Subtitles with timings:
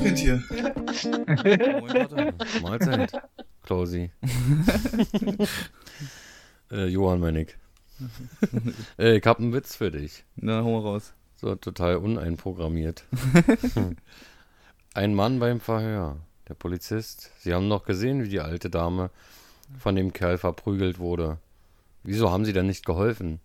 [0.00, 0.42] Luftkind hier.
[1.80, 2.32] Moin, Vater.
[2.62, 3.12] Mahlzeit,
[3.62, 4.10] Klausi.
[6.70, 7.58] äh, Johann Meinig.
[8.98, 10.24] äh, ich hab einen Witz für dich.
[10.36, 11.12] Na, hau mal raus.
[11.36, 13.04] So total uneinprogrammiert.
[14.94, 16.16] Ein Mann beim Verhör.
[16.48, 17.30] Der Polizist.
[17.38, 19.10] Sie haben noch gesehen, wie die alte Dame
[19.78, 21.38] von dem Kerl verprügelt wurde.
[22.02, 23.40] Wieso haben Sie denn nicht geholfen?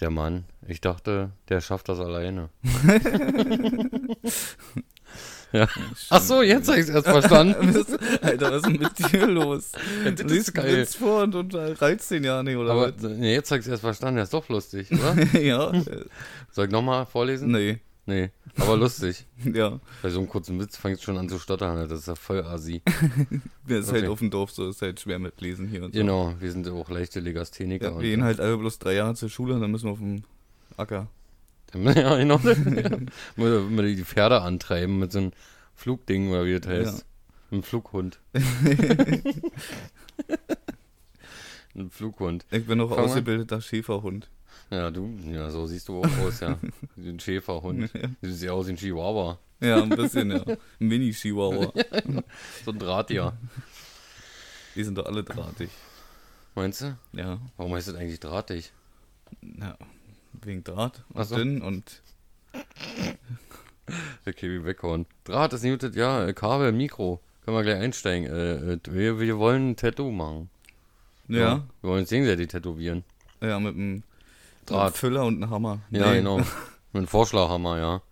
[0.00, 0.44] Der Mann.
[0.66, 2.48] Ich dachte, der schafft das alleine.
[5.54, 5.68] ja.
[6.10, 7.74] Ach so, jetzt habe ich es erst verstanden.
[8.22, 9.72] Alter, was ist denn mit dir los?
[10.04, 10.84] das Du ist geil.
[10.86, 13.02] vor und, und äh, reizt den ja nicht, oder Aber was?
[13.10, 14.16] nee, jetzt habe ich es erst verstanden.
[14.16, 15.16] Der ist doch lustig, oder?
[15.40, 15.72] ja,
[16.50, 17.50] Soll ich nochmal vorlesen?
[17.50, 18.28] nee, Nee,
[18.58, 19.24] aber lustig.
[19.54, 19.80] ja.
[20.02, 21.88] Bei so einem kurzen Witz fängt es schon an zu stottern.
[21.88, 22.82] Das ist ja voll assi.
[23.66, 24.00] Das ist Okay.
[24.00, 26.00] halt auf dem Dorf so, ist halt schwer mit Lesen hier und so.
[26.00, 27.92] Genau, wir sind auch leichte Legastheniker.
[27.92, 30.00] Ja, wir gehen halt alle bloß drei Jahre zur Schule und dann müssen wir auf
[30.00, 30.22] dem
[30.76, 31.06] Acker.
[31.72, 32.38] Ja, genau.
[33.36, 35.32] Müssen wir die Pferde antreiben mit so einem
[35.74, 37.06] Flugding, oder wie das heißt.
[37.50, 38.20] Ein Flughund.
[41.74, 42.46] Ein Flughund.
[42.50, 44.30] Ich bin auch Fang ausgebildeter Schäferhund.
[44.70, 46.58] Ja, du, ja, so siehst du auch aus, ja.
[46.96, 47.90] Wie ein Schäferhund.
[47.92, 49.38] Du siehst ja aus wie ein Chihuahua.
[49.60, 50.42] Ja, ein bisschen, ja.
[50.44, 51.72] Ein Mini-Chihuahua.
[52.64, 53.32] So ein Drahtier.
[54.74, 55.70] Die sind doch alle drahtig.
[56.54, 56.96] Meinst du?
[57.12, 58.72] Ja, Warum heißt das eigentlich drahtig?
[59.42, 59.76] ja.
[60.42, 61.36] Wegen Draht und so.
[61.36, 62.02] dünn und
[64.26, 65.06] Okay, wie weghauen.
[65.24, 67.20] Draht ist muted, ja, äh, Kabel, Mikro.
[67.44, 68.26] Können wir gleich einsteigen.
[68.30, 70.48] Äh, äh, wir, wir wollen ein Tattoo machen.
[71.28, 73.04] ja, Wir wollen uns gegenseitig tätowieren.
[73.42, 74.02] ja, mit einem
[74.64, 74.78] Draht.
[74.92, 74.96] Draht.
[74.96, 75.80] Füller und einem Hammer.
[75.90, 76.18] Ja, Nee.
[76.18, 76.38] genau.
[76.92, 78.02] Mit einem Vorschlaghammer, ja.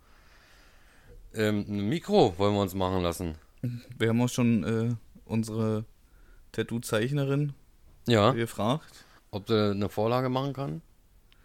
[1.33, 3.35] Ähm, ein Mikro wollen wir uns machen lassen.
[3.97, 5.85] Wir haben auch schon äh, unsere
[6.51, 7.53] Tattoo-Zeichnerin
[8.07, 9.05] Ja, gefragt.
[9.31, 10.81] ob sie eine Vorlage machen kann.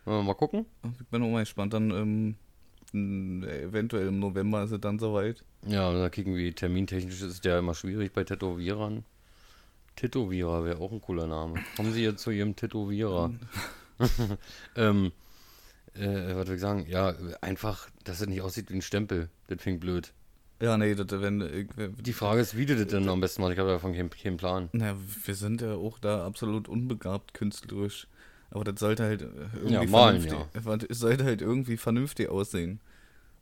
[0.04, 0.66] Wollen wir mal gucken?
[1.00, 2.34] Ich bin auch mal gespannt, dann ähm,
[2.94, 5.44] eventuell im November ist es dann soweit.
[5.66, 9.04] Ja, da kicken wir termintechnisch ist ja immer schwierig bei Tätowierern.
[9.96, 11.60] Tätowierer wäre auch ein cooler Name.
[11.76, 13.32] Kommen Sie jetzt zu Ihrem Tätowierer.
[14.76, 15.12] ähm,
[15.94, 16.86] äh, was will ich sagen?
[16.88, 19.28] Ja, einfach, dass es nicht aussieht wie ein Stempel.
[19.48, 20.12] Das fing blöd.
[20.60, 21.66] Ja, nee, das, wenn, äh,
[22.00, 23.54] Die Frage ist, wie du das denn am besten machst.
[23.54, 24.68] Ich habe davon keinen, keinen Plan.
[24.72, 28.08] na, wir sind ja auch da absolut unbegabt künstlerisch.
[28.50, 29.26] Aber das sollte halt äh,
[29.56, 32.80] irgendwie Ja, malen, vernünftig, es sollte halt irgendwie vernünftig aussehen.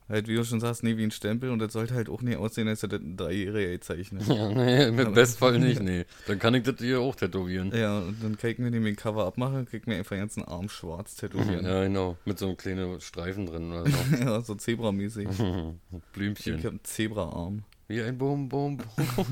[0.09, 2.37] Halt, wie du schon sagst, nee, wie ein Stempel und das sollte halt auch nicht
[2.37, 4.23] aussehen, als hätte das ein Dreijähriger gezeichnet.
[4.29, 6.05] Ja, nee, im Bestfall nicht, nee.
[6.29, 7.73] Dann kann ich das hier auch tätowieren.
[7.75, 11.17] Ja, und dann kriegen wir den Cover abmachen, kriegen wir einfach den ganzen Arm schwarz
[11.17, 11.65] tätowieren.
[11.65, 12.17] Ja, genau.
[12.25, 14.17] Mit so einem kleinen Streifen drin oder so.
[14.21, 15.29] ja, so Zebra-mäßig.
[15.29, 16.59] Ich Blümchen.
[16.59, 17.65] hab einen Zebra-Arm.
[17.89, 19.27] Wie ein Bum, Bum, Bum.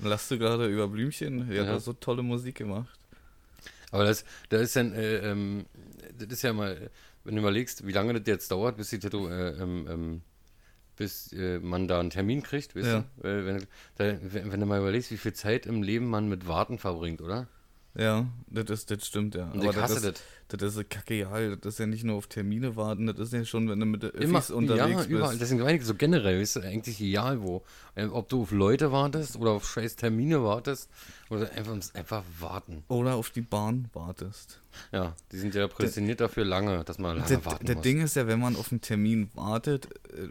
[0.00, 1.46] Lachst du gerade über Blümchen?
[1.48, 1.64] Ja, Ja.
[1.66, 2.98] du hast so tolle Musik gemacht.
[3.90, 5.66] Aber das, das ist dann, äh, ähm,
[6.18, 6.90] das ist ja mal,
[7.24, 10.22] wenn du überlegst, wie lange das jetzt dauert, bis die Tattoo, äh, ähm, ähm,
[10.96, 13.04] bis äh, man da einen Termin kriegt, weißt Ja.
[13.16, 13.46] du?
[13.46, 16.78] Wenn, da, wenn, wenn du mal überlegst, wie viel Zeit im Leben man mit Warten
[16.78, 17.48] verbringt, oder?
[17.96, 19.52] Ja, das, ist, das stimmt, ja.
[19.52, 22.74] Und ich hasse das, das ist kacke, ja, das ist ja nicht nur auf Termine
[22.74, 25.28] warten, das ist ja schon, wenn du mit der Öffis unterwegs ja, überall.
[25.30, 25.42] bist.
[25.42, 27.62] Deswegen meine ich so generell, ist eigentlich egal wo.
[27.94, 30.90] Ähm, ob du auf Leute wartest oder auf scheiß Termine wartest
[31.30, 32.82] oder einfach, einfach warten.
[32.88, 34.60] Oder auf die Bahn wartest.
[34.90, 37.82] Ja, die sind ja prädestiniert dafür lange, dass man lange Das, warten das muss.
[37.84, 40.30] Ding ist ja, wenn man auf einen Termin wartet, äh,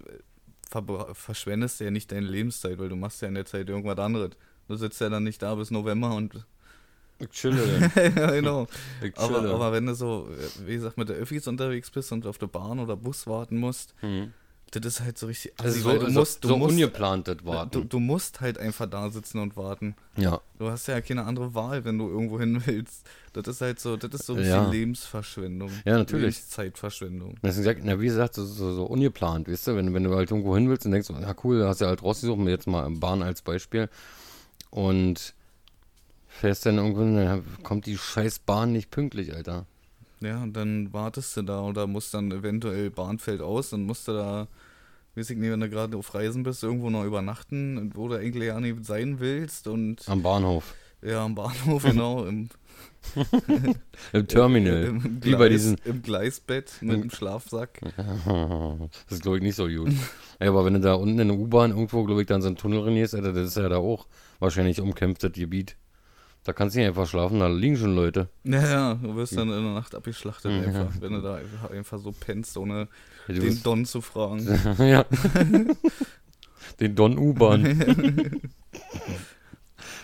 [0.69, 3.99] verbra- verschwendest du ja nicht deine Lebenszeit, weil du machst ja in der Zeit irgendwas
[3.99, 4.31] anderes.
[4.67, 6.45] Du sitzt ja dann nicht da bis November und
[7.23, 7.91] Ich chille.
[7.95, 8.67] ja, genau.
[9.01, 9.53] Ich Aber, chille.
[9.53, 10.27] aber wenn du so,
[10.65, 13.93] wie gesagt, mit der Öffis unterwegs bist und auf der Bahn oder Bus warten musst,
[14.01, 14.33] Mhm.
[14.71, 15.53] das ist halt so richtig.
[15.57, 17.71] Das ist assi, so, du musst, du so musst, ungeplant, das Warten.
[17.71, 19.95] du, du musst halt einfach da sitzen und warten.
[20.17, 20.39] ja.
[20.59, 23.05] Du hast ja keine andere Wahl, wenn du irgendwo hin willst.
[23.33, 24.69] Das ist halt so, das ist so ein Ja.
[24.69, 25.69] Lebensverschwendung.
[25.85, 26.43] Ja, natürlich.
[26.47, 27.35] Zeitverschwendung.
[27.43, 30.31] Deswegen sag, na, wie gesagt, so, so, so ungeplant, weißt du, wenn, wenn du halt
[30.31, 33.41] irgendwo hin willst und denkst, ja cool, hast ja halt rausgesucht, jetzt mal Bahn als
[33.41, 33.89] Beispiel
[34.69, 35.33] und
[36.39, 39.65] fährst dann irgendwo, dann kommt die scheiß Bahn nicht pünktlich, Alter.
[40.21, 44.07] Ja, und dann wartest du da oder musst dann eventuell Bahn fällt aus, dann musst
[44.07, 44.47] du da,
[45.15, 48.47] weiß ich nicht, wenn du gerade auf Reisen bist, irgendwo noch übernachten, wo du eigentlich
[48.47, 52.47] ja nicht sein willst und Am Bahnhof, ja, am Bahnhof, genau, im,
[54.13, 57.81] im Terminal, im, wie bei Gleis- diesen, im Gleisbett mit dem Schlafsack.
[57.97, 59.91] das ist glaube ich nicht so gut.
[60.39, 62.55] ja, aber wenn du da unten in der U-Bahn irgendwo, glaube ich, dann so einen
[62.57, 64.07] Tunnel renierst, Alter, das ist ja da auch
[64.39, 65.75] wahrscheinlich umkämpftes Gebiet.
[66.45, 68.27] Da kannst du nicht einfach schlafen, da liegen schon Leute.
[68.43, 70.67] Ja, ja, du wirst dann in der Nacht abgeschlachtet Mhm.
[70.67, 72.89] einfach, wenn du da einfach, einfach so pennst, ohne
[73.27, 74.45] Ja, den bist- Don zu fragen.
[74.79, 75.05] ja.
[76.79, 78.41] Den Don U-Bahn.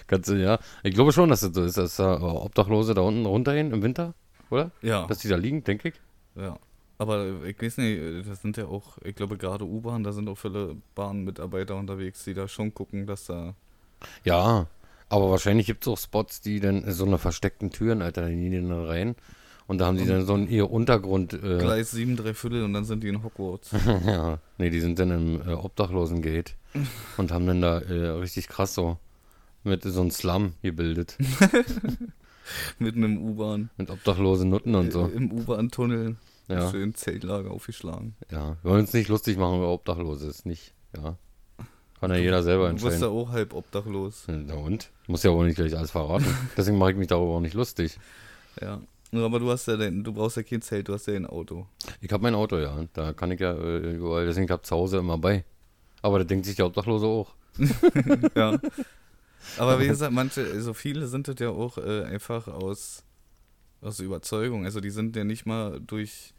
[0.07, 0.59] Kannst du, ja.
[0.83, 4.13] Ich glaube schon, dass das so ist, dass da Obdachlose da unten runtergehen im Winter,
[4.49, 4.71] oder?
[4.81, 5.95] Ja, Dass die da liegen, denke ich.
[6.35, 6.57] ja.
[7.01, 10.37] Aber ich weiß nicht, das sind ja auch, ich glaube gerade U-Bahn, da sind auch
[10.37, 13.53] viele Bahnmitarbeiter unterwegs, die da schon gucken, dass da.
[14.25, 14.67] Ja,
[15.09, 18.69] aber wahrscheinlich gibt es auch Spots, die dann so eine versteckten Türen, Alter, die gehen
[18.69, 19.15] dann rein.
[19.67, 21.33] Und da haben die dann so einen ihr Untergrund.
[21.33, 23.71] Äh, Gleis 7, 3 Viertel und dann sind die in Hogwarts.
[24.05, 26.53] ja, nee, die sind dann im äh, Obdachlosengate
[27.17, 28.97] und haben dann da äh, richtig krass so
[29.63, 31.17] mit so einem Slum gebildet.
[32.79, 33.69] Mitten im U-Bahn.
[33.77, 35.07] Mit obdachlosen Nutten und so.
[35.07, 36.15] Äh, Im U-Bahn-Tunnel.
[36.47, 36.71] Ja.
[36.71, 38.15] Schön Zeltlager aufgeschlagen.
[38.31, 41.15] Ja, wir wollen uns nicht lustig machen über Obdachlose, ist nicht, ja.
[41.99, 43.13] Kann ja jeder selber Du bist ja entscheiden.
[43.15, 44.23] auch halb obdachlos.
[44.27, 44.89] Na und?
[45.07, 46.25] Muss ja wohl nicht gleich alles verraten.
[46.57, 47.99] Deswegen mache ich mich darüber auch nicht lustig.
[48.61, 48.81] Ja.
[49.11, 51.65] Aber du hast ja dein, du brauchst ja kein Zelt, du hast ja ein Auto.
[51.99, 52.85] Ich habe mein Auto, ja.
[52.93, 55.43] Da kann ich ja äh, überall, deswegen ich habe zu Hause immer bei.
[56.01, 57.33] Aber da denkt sich der Obdachlose auch.
[58.35, 58.59] ja.
[59.57, 63.03] Aber wie gesagt, manche, so viele sind das ja auch äh, einfach aus,
[63.81, 64.63] aus Überzeugung.
[64.65, 66.33] Also die sind ja nicht mal durch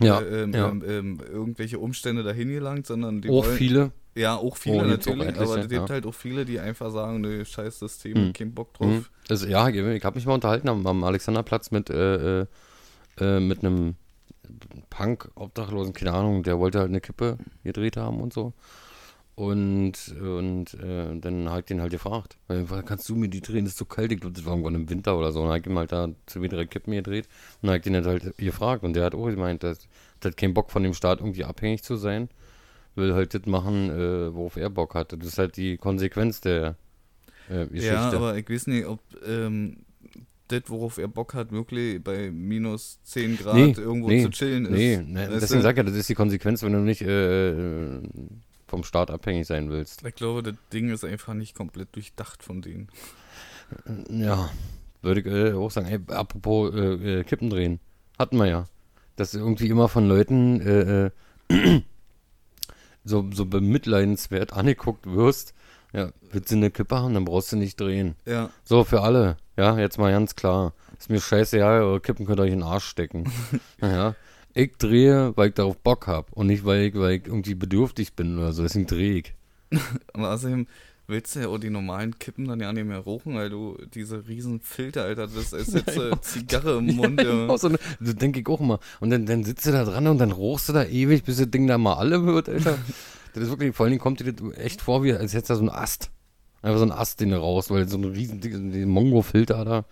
[0.00, 0.68] Ja, äh, ähm, ja.
[0.68, 3.92] ähm, ähm, irgendwelche Umstände dahin gelangt, sondern die auch wollen, viele.
[4.16, 5.94] Ja, auch viele Oh, gibt's auch natürlich, aber es gibt ja.
[5.94, 8.32] halt auch viele, die einfach sagen, ne, scheiß System, Hm.
[8.32, 8.88] kein Bock drauf.
[8.88, 9.04] Mhm.
[9.28, 12.46] Also, ja, ich habe mich mal unterhalten am, am Alexanderplatz mit, äh, äh,
[13.20, 13.94] äh, mit einem
[14.90, 18.52] Punk-Obdachlosen, keine Ahnung, der wollte halt eine Kippe gedreht haben und so.
[19.34, 23.42] Und, und äh, dann habe ich den halt gefragt, äh, "Was kannst du mir die
[23.42, 25.40] drehen, das ist so kalt, ich glaube, das war irgendwann im Winter oder so.
[25.40, 27.26] Und dann habe ich ihm halt da zwei, drei Kippen gedreht
[27.60, 29.88] und dann habe ich den halt gefragt und der hat auch gemeint, dass
[30.24, 32.30] hat keinen Bock von dem Staat irgendwie abhängig zu sein,
[32.96, 35.12] will halt das machen, äh, worauf er Bock hat.
[35.12, 36.76] Das ist halt die Konsequenz der
[37.48, 37.94] äh, Geschichte.
[37.94, 39.78] Ja, aber ich weiß nicht, ob ähm,
[40.48, 44.66] das, worauf er Bock hat, wirklich bei minus 10 Grad Nee, irgendwo nee, zu chillen
[44.66, 44.72] ist.
[44.72, 48.02] Nee, ne, Weißt deswegen sag ja, das ist die Konsequenz, wenn du nicht äh, äh,
[48.66, 50.04] vom Staat abhängig sein willst.
[50.04, 52.88] Ich glaube, das Ding ist einfach nicht komplett durchdacht von denen.
[54.08, 54.50] Ja,
[55.02, 55.86] würde ich äh, auch sagen.
[55.86, 57.80] Ey, apropos äh, äh, Kippen drehen,
[58.18, 58.64] hatten wir ja.
[59.16, 61.10] Dass irgendwie immer von Leuten äh,
[61.48, 61.82] äh,
[63.06, 65.54] so, so bemitleidenswert angeguckt wirst.
[65.92, 68.16] Ja, willst du eine Kippe haben, dann brauchst du nicht drehen.
[68.26, 69.36] Ja, So, für alle.
[69.56, 70.74] Ja, jetzt mal ganz klar.
[70.98, 73.32] Ist mir scheiße, ja, eure Kippen könnt ihr euch in den Arsch stecken.
[73.80, 74.14] ja.
[74.52, 78.14] Ich drehe, weil ich darauf Bock habe und nicht, weil ich, weil ich irgendwie bedürftig
[78.14, 78.62] bin oder so.
[78.62, 79.34] Deswegen drehe ich.
[80.12, 80.66] aber außerdem
[81.08, 84.26] willst du ja auch die normalen Kippen dann ja nicht mehr rauchen, weil du diese
[84.28, 87.20] riesen Filter, Alter, das ist jetzt äh, Zigarre im Mund.
[87.20, 87.70] Ja, Ja, genau so
[88.00, 88.80] so denke ich auch immer.
[89.00, 91.50] Und dann, dann sitzt du da dran und dann rochst du da ewig, bis das
[91.50, 92.78] Ding da mal alle wird, Alter.
[93.34, 95.54] das ist wirklich, vor allen Dingen kommt dir das echt vor, wie als hättest du
[95.54, 96.10] da so einen Ast.
[96.62, 99.84] Einfach so einen Ast, den du raus, weil so ein riesen, Mongo-Filter da,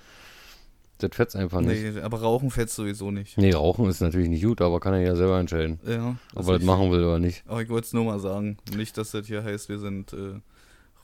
[0.99, 1.95] das fetzt einfach nicht.
[1.95, 3.37] nee, aber rauchen fährt sowieso nicht.
[3.37, 6.55] Nee, rauchen ist natürlich nicht gut, aber kann er ja selber entscheiden, Ja, ob er
[6.59, 7.45] das machen will oder nicht.
[7.47, 8.57] Aber ich wollte es nur mal sagen.
[8.77, 10.41] Nicht, dass das hier heißt, wir sind äh,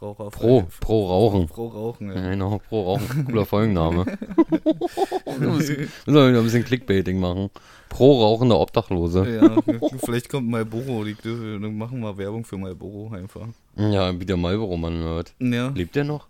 [0.00, 0.30] Raucher.
[0.30, 1.46] Pro, pro Rauchen.
[1.46, 2.30] Pro Rauchen, Ja, ja.
[2.30, 3.24] genau, pro Rauchen.
[3.26, 4.06] Cooler Folgenname.
[5.38, 5.76] wir müssen
[6.06, 7.50] wir wieder ein bisschen Clickbaiting machen.
[7.88, 9.28] Pro rauchender Obdachlose.
[9.28, 9.56] ja,
[10.04, 13.48] vielleicht kommt Marlboro, die dürfen- dann machen wir Werbung für Marlboro einfach.
[13.76, 15.34] Ja, wie der Marlboro-Mann hört.
[15.40, 16.28] Ja, Lebt der noch?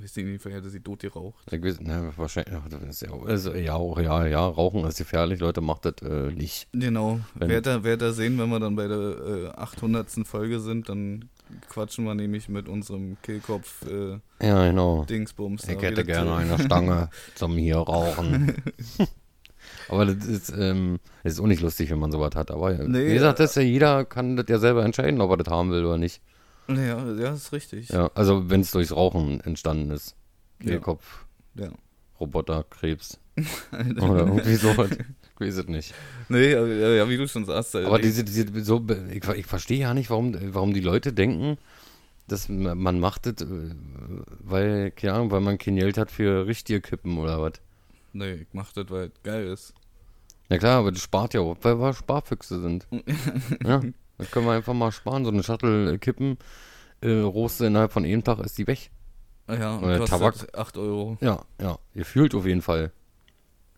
[0.00, 1.42] wisst ihr nicht, vielleicht hat er sie tot geraucht.
[1.50, 2.52] Ich weiß, na, wahrscheinlich.
[2.54, 6.68] Ja, also, ja, auch, ja, ja, Rauchen ist gefährlich, Leute, macht das äh, nicht.
[6.72, 10.10] Genau, werdet ihr sehen, wenn wir dann bei der äh, 800.
[10.24, 11.30] Folge sind, dann
[11.68, 15.04] quatschen wir nämlich mit unserem Kehlkopf äh, Ja, genau.
[15.04, 15.68] Dingsbums.
[15.68, 18.54] Ich hätte gerne eine Stange zum hier rauchen.
[19.88, 22.50] Aber das ist, ähm, das ist auch nicht lustig, wenn man sowas hat.
[22.50, 25.52] Aber Nee, wie gesagt, das ja, jeder kann das ja selber entscheiden, ob er das
[25.52, 26.20] haben will oder nicht.
[26.68, 27.88] Ja, ja, ist richtig.
[27.88, 30.16] Ja, also wenn es durchs Rauchen entstanden ist.
[30.60, 30.70] Ja.
[30.72, 31.68] Kehlkopf, Ja.
[32.20, 33.18] Roboter, Krebs.
[33.72, 34.90] oder irgendwie sowas.
[35.38, 35.94] Weiß es nicht.
[36.28, 37.74] Nee, aber, ja, wie du schon sagst.
[37.74, 41.12] äh, Aber die- diese, diese so, ich, ich verstehe ja nicht, warum, warum die Leute
[41.12, 41.56] denken,
[42.26, 43.46] dass man macht das, äh,
[44.40, 47.52] weil, keine Ahnung, weil man kein Geld hat für richtige Kippen oder was.
[48.12, 49.74] Nee, ich mach das, weil es geil ist.
[50.50, 52.86] Ja klar, aber das spart ja auch, weil wir Sparfüchse sind.
[53.64, 55.24] ja, dann können wir einfach mal sparen.
[55.24, 56.36] So eine Shuttle äh, Kippen,
[57.00, 58.90] äh, roste innerhalb von einem Tag ist die weg.
[59.48, 60.58] Ja, und Oder kostet Tabak.
[60.58, 61.16] 8 Euro.
[61.20, 62.92] Ja, ja, ihr fühlt auf jeden Fall.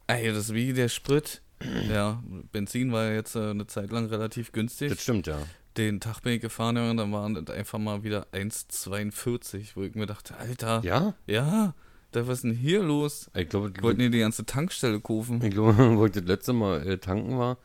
[0.07, 1.43] Ey, das ist wie der Sprit.
[1.91, 4.91] Ja, Benzin war ja jetzt äh, eine Zeit lang relativ günstig.
[4.91, 5.39] Das stimmt, ja.
[5.77, 9.95] Den Tag bin ich gefahren und dann waren das einfach mal wieder 1,42, wo ich
[9.95, 11.75] mir dachte, Alter, ja, Ja?
[12.13, 13.31] da was ist denn hier los?
[13.35, 15.43] Ich glaube, Ich wollte mir die ganze Tankstelle kaufen.
[15.45, 17.57] Ich glaube, wo ich das letzte Mal äh, tanken war,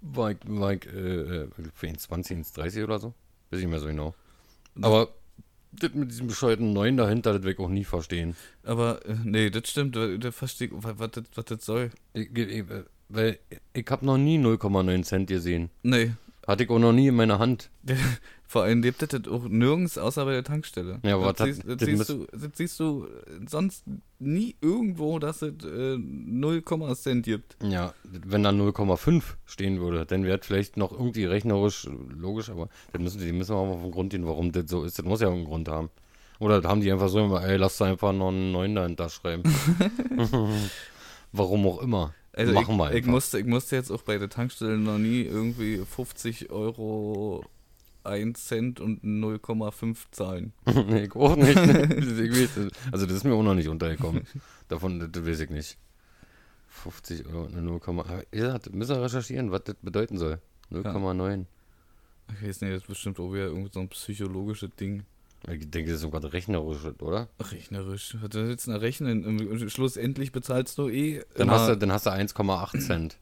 [0.00, 3.08] war ich, war ich äh, äh, für 1,20, 1,30 oder so.
[3.50, 4.14] Weiß ich nicht mehr so genau.
[4.80, 5.08] Aber
[5.72, 8.36] das mit diesem bescheuerten 9 dahinter, das werde ich auch nie verstehen.
[8.62, 11.90] Aber, äh, nee, das stimmt, da, verstehe was, was, das- was das soll.
[12.14, 13.38] Ich, ich, äh, weil
[13.72, 15.70] ich habe noch nie 0,9 Cent gesehen.
[15.82, 16.12] Nee,
[16.48, 17.70] Hatte ich auch noch nie in meiner Hand.
[18.46, 20.98] Vor allem es das auch nirgends außer bei der Tankstelle.
[21.02, 23.06] Ja, aber das, das- siehst, das, siehst du, das siehst du
[23.46, 23.84] sonst
[24.18, 26.62] nie irgendwo, dass es äh, 0,
[26.94, 27.58] Cent gibt.
[27.62, 32.70] Ja, wenn da 0,5 stehen würde, dann wäre es vielleicht noch irgendwie rechnerisch logisch, aber
[32.94, 34.98] dann müssen die müssen wir auch mal vom Grund gehen, warum das so ist.
[34.98, 35.90] Das muss ja einen Grund haben.
[36.38, 39.42] Oder haben die einfach so immer, ey, lass da einfach noch einen 9 dahinter schreiben.
[41.32, 42.14] warum auch immer.
[42.38, 43.10] Also Machen ich, wir ich, einfach.
[43.10, 47.44] musste, ich musste jetzt auch bei der Tankstelle noch nie irgendwie 50 Euro
[48.04, 50.52] 1 Cent und 0,5 zahlen.
[50.88, 51.48] nee, ich auch nicht.
[51.56, 54.22] Ich weiß- also das ist mir auch noch nicht untergekommen.
[54.68, 55.76] Davon, das, weiß ich nicht.
[56.68, 60.38] 50 Euro und eine 0, aber ja, das müssen wir recherchieren, was das bedeuten soll.
[60.70, 61.44] 0,9.
[62.40, 65.02] Ich weiß nicht, das ist bestimmt auch wieder irgend so ein psychologisches Ding.
[65.46, 67.28] Ich denke, das ist sogar rechnerisch, oder?
[67.40, 68.16] Rechnerisch.
[68.20, 69.68] Was willst du denn rechnen?
[69.70, 71.22] Schlussendlich bezahlst du eh.
[71.36, 73.18] Dann hast, du, dann hast du 1,8 Cent.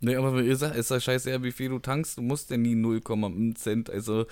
[0.00, 2.74] Nee, aber ihr sagt, ist ja scheiße, wie viel du tankst, du musst ja nie
[2.74, 3.90] 0,1 Cent.
[3.90, 4.26] Also,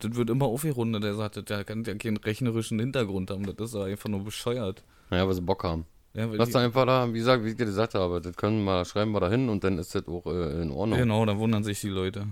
[0.00, 1.04] das wird immer aufgerundet.
[1.04, 3.44] Der sagt, der kann ja keinen rechnerischen Hintergrund haben.
[3.44, 4.82] Das ist ja einfach nur bescheuert.
[5.10, 5.84] Naja, weil sie Bock haben.
[6.14, 8.84] Ja, Lass da einfach da, wie gesagt, wie ich dir gesagt habe, das können wir,
[8.84, 10.98] schreiben wir da hin und dann ist das auch äh, in Ordnung.
[10.98, 12.26] genau, dann wundern sich die Leute.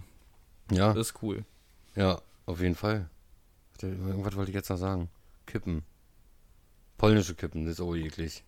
[0.71, 1.45] Ja, Das ist cool.
[1.97, 3.09] ja, auf jeden Fall.
[3.89, 5.09] Irgendwas wollte ich jetzt noch sagen.
[5.47, 5.83] Kippen.
[6.99, 8.45] Polnische Kippen, das ist auch eklig.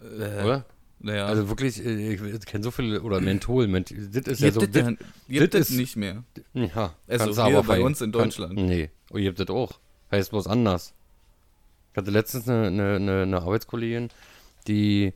[0.00, 0.64] Äh, Oder?
[1.00, 4.60] Naja, Also wirklich, äh, ich kenne so viele, oder Menthol, Ment das ist ja so.
[4.60, 4.74] gibt
[5.54, 6.24] das es ist- nicht mehr.
[6.54, 8.54] ja, Also aber bei uns in kann- Deutschland.
[8.56, 9.78] Nee, oh, ihr habt das auch.
[10.10, 10.94] Heißt bloß anders.
[11.92, 14.08] Ich hatte letztens eine, eine, eine, eine Arbeitskollegin,
[14.66, 15.12] die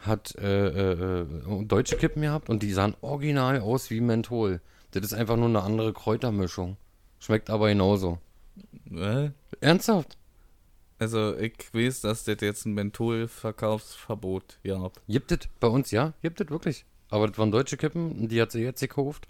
[0.00, 4.60] hat äh, äh, äh, deutsche Kippen gehabt und die sahen original aus wie Menthol.
[4.92, 6.76] Das ist einfach nur eine andere Kräutermischung.
[7.20, 8.18] Schmeckt aber genauso.
[8.90, 9.30] Äh?
[9.60, 10.16] Ernsthaft?
[10.98, 15.00] Also, ich weiß, dass das jetzt ein Menthol-Verkaufsverbot gab.
[15.08, 16.14] Gibt es bei uns, ja?
[16.22, 16.84] Gibt es wirklich.
[17.10, 19.26] Aber das waren deutsche Kippen, die hat sie jetzt gekauft.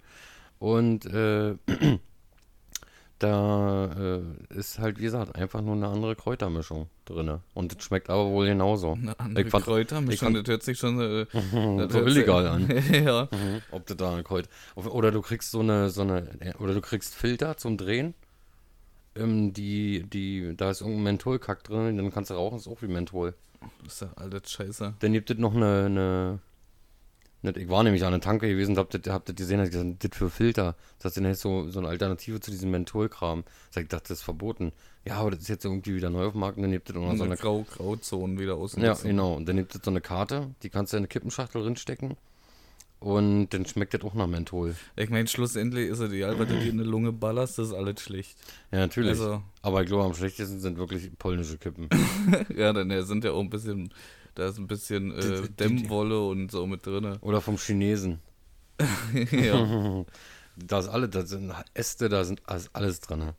[0.59, 1.55] Und äh,
[3.19, 4.21] da äh,
[4.57, 7.39] ist halt, wie gesagt, einfach nur eine andere Kräutermischung drin.
[7.53, 8.93] Und das schmeckt aber wohl genauso.
[8.93, 11.25] Eine andere Ich fand- Kräuter, ich das hört sich schon äh,
[11.89, 12.69] so illegal an.
[12.93, 13.27] ja.
[13.31, 13.61] Mhm.
[13.71, 14.49] Ob du da eine Kräuter.
[14.75, 18.13] Oder du kriegst so eine, so eine, oder du kriegst Filter zum Drehen.
[19.17, 22.87] Ähm, die, die, da ist irgendein Mentholkack drin, dann kannst du rauchen, ist auch wie
[22.87, 23.33] Menthol.
[23.83, 24.93] Das ist ja alles scheiße.
[24.99, 26.39] Dann gibt es noch eine,
[27.43, 29.67] eine, ich war nämlich an der Tanke gewesen und hab das, hab das gesehen, hab
[29.67, 30.75] gesagt, das für Filter.
[30.99, 33.43] Das ist jetzt so, so eine Alternative zu diesem Mentholkram.
[33.71, 34.71] Sag ich, dachte, das ist verboten.
[35.05, 36.95] Ja, aber das ist jetzt irgendwie wieder neu auf dem Markt und dann gibt es
[36.95, 38.83] auch noch so eine Grau Grauzonen wieder außen.
[38.83, 39.35] Ja, genau.
[39.35, 42.17] Und dann gibt es so eine Karte, die kannst du in eine Kippenschachtel drinstecken.
[42.99, 44.75] Und dann schmeckt das auch nach Menthol.
[44.95, 47.73] Ich meine, schlussendlich ist es egal, weil du dir in eine Lunge ballerst, das ist
[47.73, 48.37] alles schlecht.
[48.71, 49.11] Ja, natürlich.
[49.11, 51.89] Also, Aber ich glaube, am schlechtesten sind wirklich polnische Kippen.
[52.57, 53.93] ja, dann äh, sind ja auch ein bisschen,
[54.33, 57.17] da ist ein bisschen äh, Dämmwolle und so mit drin.
[57.21, 58.19] Oder vom Chinesen.
[59.31, 60.05] ja,
[60.59, 63.33] Da ist alle, da sind Äste, da sind alles, alles dran.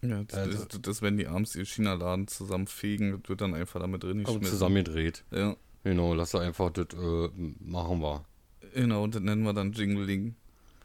[0.00, 4.02] ja das, Also- das, das, wenn die abends die China-Laden zusammenfegen, wird dann einfach damit
[4.04, 4.44] drin geschmissen.
[4.46, 5.22] zusammengedreht.
[5.30, 5.54] Ja,
[5.84, 7.28] Genau, lass einfach das äh,
[7.60, 8.24] machen wir.
[8.74, 10.34] Genau, und das nennen wir dann Jingling.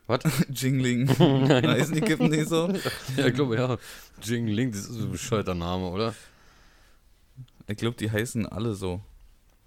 [0.07, 0.21] Was?
[0.49, 1.07] Jingling.
[1.19, 2.69] Heißen die Kippen nicht so?
[3.17, 3.77] ja, ich glaube, ja.
[4.21, 6.13] Jingling, das ist ein bescheuerter Name, oder?
[7.67, 9.01] Ich glaube, die heißen alle so.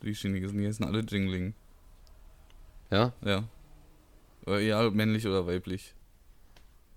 [0.02, 1.54] Die Chinesen, die heißen alle Jingling.
[2.90, 3.44] Ja, Ja.
[4.46, 5.94] Oder egal, männlich oder weiblich.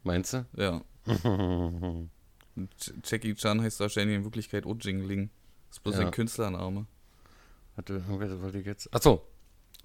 [0.04, 0.46] meinst du?
[0.56, 0.82] Ja.
[3.04, 5.30] Jackie Chan heißt wahrscheinlich in Wirklichkeit auch Jingling.
[5.68, 6.02] Das ist bloß Ja.
[6.06, 6.86] ein Künstlername.
[7.76, 8.94] Warte, was wollte ich jetzt?
[8.94, 9.24] Achso.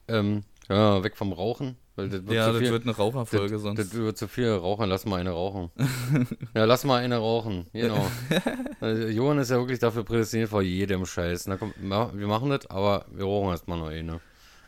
[0.06, 1.76] Ähm, ja, weg vom Rauchen.
[1.96, 2.70] Weil das wird Ja, das viel.
[2.70, 3.78] wird eine Raucherfolge das, sonst.
[3.78, 5.70] das wird zu viel rauchen, lass mal eine rauchen.
[6.54, 8.06] ja, lass mal eine rauchen, genau.
[8.80, 11.46] also, Johann ist ja wirklich dafür prädestiniert vor jedem Scheiß.
[11.48, 14.20] Na komm, wir machen das, aber wir rauchen erstmal noch eine.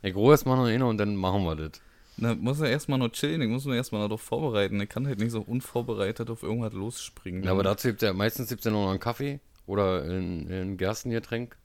[0.03, 1.81] Ich rauche erstmal noch eine und dann machen wir das.
[2.17, 4.81] Na, muss er erstmal noch chillen, ich muss mir erstmal darauf vorbereiten.
[4.81, 7.45] Ich kann halt nicht so unvorbereitet auf irgendwas losspringen.
[7.45, 10.51] Ja, aber dazu gibt es ja meistens gibt's ja nur noch einen Kaffee oder ein,
[10.51, 11.57] ein Gerstengetränk.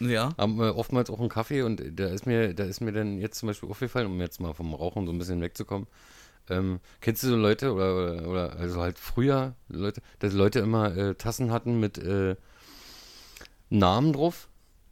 [0.00, 3.18] Ja, Haben wir oftmals auch einen Kaffee und da ist mir, da ist mir dann
[3.18, 5.86] jetzt zum Beispiel aufgefallen, um jetzt mal vom Rauchen so ein bisschen wegzukommen.
[6.48, 10.96] Ähm, kennst du so Leute oder, oder, oder also halt früher Leute, dass Leute immer
[10.96, 12.34] äh, Tassen hatten mit äh,
[13.68, 14.48] Namen drauf,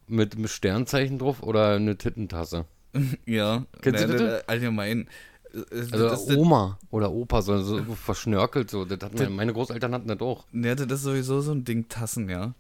[0.07, 2.67] mit, mit Sternzeichen drauf oder eine Tittentasse?
[3.27, 3.65] ja.
[3.81, 4.49] Kennst du das?
[4.49, 5.09] Allgemein.
[5.53, 5.59] äh,
[5.93, 8.85] Also das, das, Oma oder Opa, so, so verschnörkelt so.
[8.85, 10.45] Das hat meine, meine Großeltern hatten das auch.
[10.53, 12.55] Ja, das ist sowieso so ein Ding, Tassen, ja.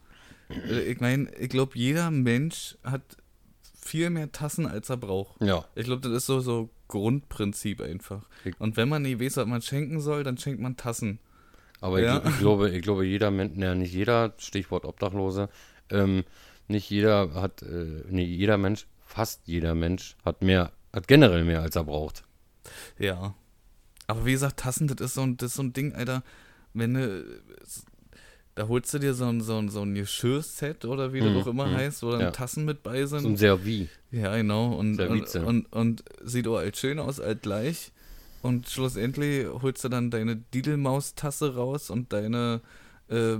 [0.50, 3.02] Äh, Ich meine, ich glaube, jeder Mensch hat
[3.80, 5.40] viel mehr Tassen, als er braucht.
[5.42, 5.64] Ja.
[5.74, 8.26] Ich glaube, das ist so so Grundprinzip einfach.
[8.58, 11.18] Und wenn man nie weiß, was man schenken soll, dann schenkt man Tassen.
[11.80, 12.18] Aber Ja.
[12.18, 15.48] ich, ich glaube, ich glaube, jeder Mensch, ne, nicht jeder, Stichwort Obdachlose,
[15.90, 16.24] ähm,
[16.66, 21.60] nicht jeder hat, äh, nee, jeder Mensch, fast jeder Mensch hat mehr, hat generell mehr,
[21.62, 22.24] als er braucht.
[22.98, 23.34] Ja.
[24.06, 26.22] Aber wie gesagt, Tassen, das ist so ein, das ist so ein Ding, Alter,
[26.74, 27.24] wenn du,
[28.58, 31.36] da holst du dir so ein, so ein, so ein Geschirrset oder wie das Mhm,
[31.36, 31.76] auch immer mhm.
[31.76, 32.30] heißt, wo dann Ja.
[32.32, 33.20] Tassen mit bei sind.
[33.20, 33.88] So ein Servi.
[34.10, 34.72] Ja, genau.
[34.72, 37.92] Und, und, und, und sieht auch alt schön aus, alt gleich.
[38.42, 42.60] Und schlussendlich holst du dann deine Didelmaus-Tasse raus und deine
[43.10, 43.38] äh,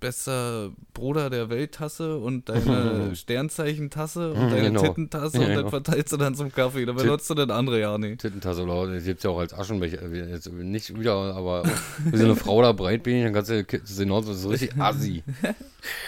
[0.00, 4.82] besser Bruder der Welt-Tasse und deine Sternzeichen-Tasse und deine Genau.
[4.82, 5.70] Tittentasse Ja, und dann genau.
[5.70, 6.84] verteilst du dann zum Kaffee.
[6.84, 8.20] Da benutzt du das andere ja nicht.
[8.20, 10.02] Tittentasse oder das gibt's ja auch als Aschenbecher.
[10.02, 11.64] äh, Jetzt nicht wieder, aber
[12.10, 15.22] wie so eine Frau da breitbeinig, dann kannst du so, das ist richtig assi.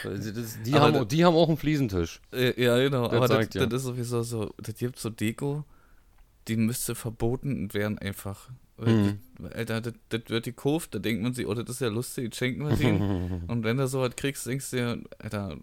[0.05, 2.21] Das, das, die, Aber haben, die haben auch einen Fliesentisch.
[2.33, 3.09] Äh, ja, genau.
[3.09, 5.65] Das Aber das, das ist sowieso so, das gibt so Deko,
[6.49, 8.51] die müsste verboten werden einfach.
[8.79, 9.19] Mhm.
[9.39, 12.35] das- Alter, das, das wird gekauft, da denkt man sich, oh, das ist ja lustig,
[12.35, 13.43] schenken wir dem.
[13.49, 15.57] Und wenn du sowas kriegst, denkst du dir, Alter,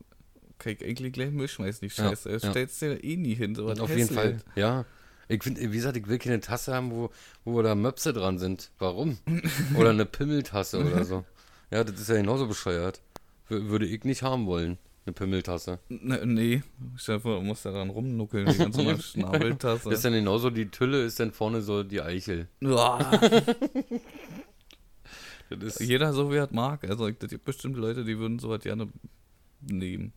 [0.59, 2.29] kann ich eigentlich gleich Müll schmeißen, die Ja, Scheiße.
[2.29, 2.51] Das ja.
[2.51, 4.85] stellst du dir eh nie hin, sowas Auf jeden Fall, ja.
[5.29, 7.09] Ich finde, wie gesagt, ich will keine Tasse haben, wo,
[7.45, 8.71] wo da Möpse dran sind.
[8.77, 9.17] Warum?
[9.75, 11.23] Oder eine Pimmeltasse oder so.
[11.71, 13.01] Ja, das ist ja genauso bescheuert.
[13.49, 15.79] Wür- Würde ich nicht haben wollen, eine Pimmeltasse.
[15.89, 16.63] Ne, nee,
[17.05, 18.99] dir vor, du musst da dran rumnuckeln, die ganze.
[19.01, 19.89] Schnabeltasse.
[19.89, 22.47] Das ist dann genauso, die Tülle ist dann vorne so die Eichel.
[25.79, 26.83] Jeder so wie er mag.
[26.89, 28.87] Also, es gibt bestimmt Leute, die würden sowas gerne
[29.61, 30.13] nehmen.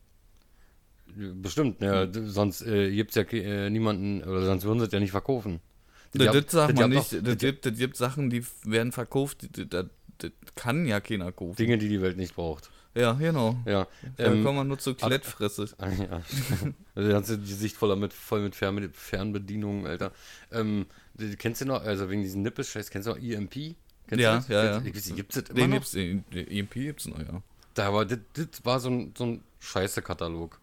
[1.43, 4.93] bestimmt, ja, d- sonst äh, gibt es ja äh, niemanden, oder sonst würden sie es
[4.93, 5.61] ja nicht verkaufen.
[6.12, 7.26] Das, habt- das sagt das man habt nicht.
[7.26, 9.87] Das gibt, das gibt Sachen, die werden verkauft, das,
[10.19, 11.57] das kann ja keiner kaufen.
[11.57, 12.71] Dinge, die die Welt nicht braucht.
[12.97, 13.57] Ja, genau.
[13.67, 13.87] Ja.
[14.17, 15.69] Da Ähm, kommt man nur zu Klettfresse.
[15.79, 16.23] Ah, ja.
[16.95, 20.12] Also, die ganze Sicht voller mit, voll mit Fern Fernbedienungen, Alter.
[20.50, 20.87] Ähm,
[21.38, 23.76] kennst du noch, also wegen diesen Nippes-Scheiß, kennst du noch EMP?
[24.09, 24.83] Kennst Ja, ja, ja.
[24.83, 25.76] Ich weiß nicht, gibt's das immer Den noch?
[25.76, 27.43] gibt's, EMP gibt's noch, ja.
[27.75, 30.59] Da war, das, das war so ein, so ein Scheiße-Katalog.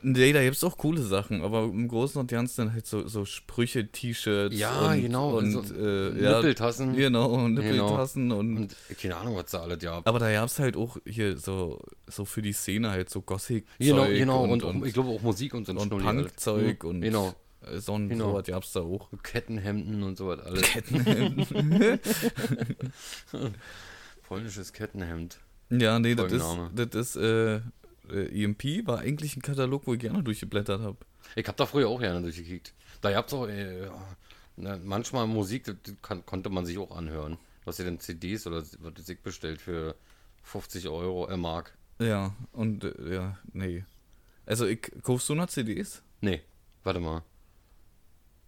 [0.00, 3.26] Nee, da gibt's auch coole Sachen, aber im Großen und Ganzen dann halt so, so
[3.26, 6.94] Sprüche, T-Shirts Ja, und, genau, und so äh, ja, Nippeltassen.
[6.96, 10.08] Genau, und Nippeltassen und, Und keine Ahnung, was da alles gab.
[10.08, 14.06] aber da gab's halt auch hier so, so für die Szene halt so Gothic Genau,
[14.06, 14.44] genau.
[14.44, 16.28] Und, und, ich glaube auch Musik und so ein und alles.
[16.28, 17.34] Punkzeug Mhm, und Genau.
[17.70, 18.30] äh, so ein Genau.
[18.30, 19.10] sowas gab's da auch.
[19.22, 20.62] Kettenhemden und sowas alles.
[20.62, 22.00] Kettenhemden.
[24.26, 25.38] Polnisches Kettenhemd.
[25.70, 26.44] Ja, nee, das ist,
[26.74, 27.60] das ist, äh,
[28.10, 30.96] äh, EMP war eigentlich ein Katalog, wo ich gerne durchgeblättert habe.
[31.36, 32.74] Ich habe da früher auch gerne durchgekickt.
[33.00, 33.88] Da gab's auch äh,
[34.56, 37.38] manchmal Musik, das kann, konnte man sich auch anhören.
[37.62, 39.94] Du hast dann CDs oder was ich bestellt für
[40.42, 41.76] 50 Euro, äh, Mark.
[41.98, 43.84] Ja, und, äh, ja, nee.
[44.46, 46.02] Also, ich, kaufst du noch CDs?
[46.20, 46.42] Nee,
[46.82, 47.22] warte mal.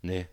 [0.02, 0.26] Nee,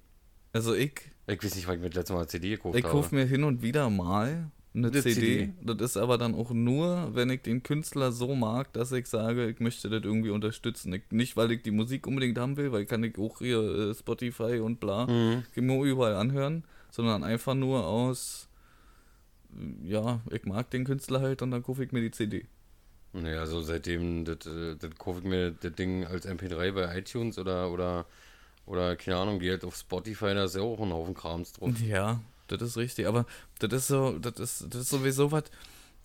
[0.51, 2.83] Also, ich, ich weiß nicht, wann ich mir das letzte Mal eine CD gekauft ich
[2.83, 2.91] habe.
[2.91, 5.49] kauf mir hin und wieder mal eine Eine CD.
[5.53, 5.53] CD.
[5.61, 9.47] Das ist aber dann auch nur, wenn ich den Künstler so mag, dass ich sage,
[9.49, 10.93] ich möchte das irgendwie unterstützen.
[10.93, 13.59] Ich, nicht, weil ich die Musik unbedingt haben will, weil kann ich auch hier
[13.91, 15.43] äh, Spotify und bla Mhm.
[15.55, 18.47] überall anhören, sondern einfach nur aus,
[19.83, 22.45] ja, ich mag den Künstler halt und dann kaufe ich mir die CD.
[23.13, 27.37] Nee, also seitdem, das, äh, das kaufe ich mir das Ding als MP3 bei iTunes
[27.37, 28.05] oder, oder,
[28.65, 31.85] oder keine Ahnung, gehe halt auf Spotify, da ist ja auch ein Haufen Krams drauf.
[31.87, 33.07] Ja, das ist richtig.
[33.07, 33.25] Aber
[33.59, 35.45] das ist so, das ist, das ist sowieso was,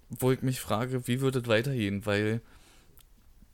[0.08, 2.06] wo ich mich frage, wie wird das weitergehen?
[2.06, 2.40] Weil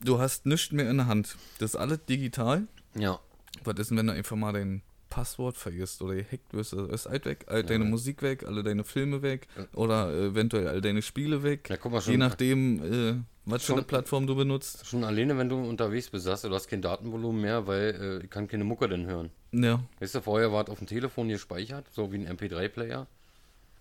[0.00, 1.36] du hast nichts mehr in der Hand.
[1.58, 2.66] Das ist alles digital.
[2.94, 3.18] Ja.
[3.64, 4.82] Was ist denn, wenn du einfach mal dein
[5.14, 6.74] Passwort vergisst oder gehackt wirst?
[6.74, 7.90] Also ist alt weg, all deine Ja.
[7.90, 11.70] Musik weg, alle deine Filme weg oder eventuell all deine Spiele weg.
[11.70, 14.84] Ja, guck mal, Je schon, nachdem, äh, was für Schon- eine Plattform du benutzt.
[14.84, 18.24] schon alleine, wenn du unterwegs bist, sagst du, du hast kein Datenvolumen mehr, weil äh,
[18.24, 19.30] ich kann keine Mucke denn hören.
[19.52, 23.06] Ja, Weißt du, vorher war es auf dem Telefon gespeichert, so wie ein MP3-Player.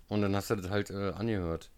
[0.10, 1.72] Und dann hast du das halt äh, angehört.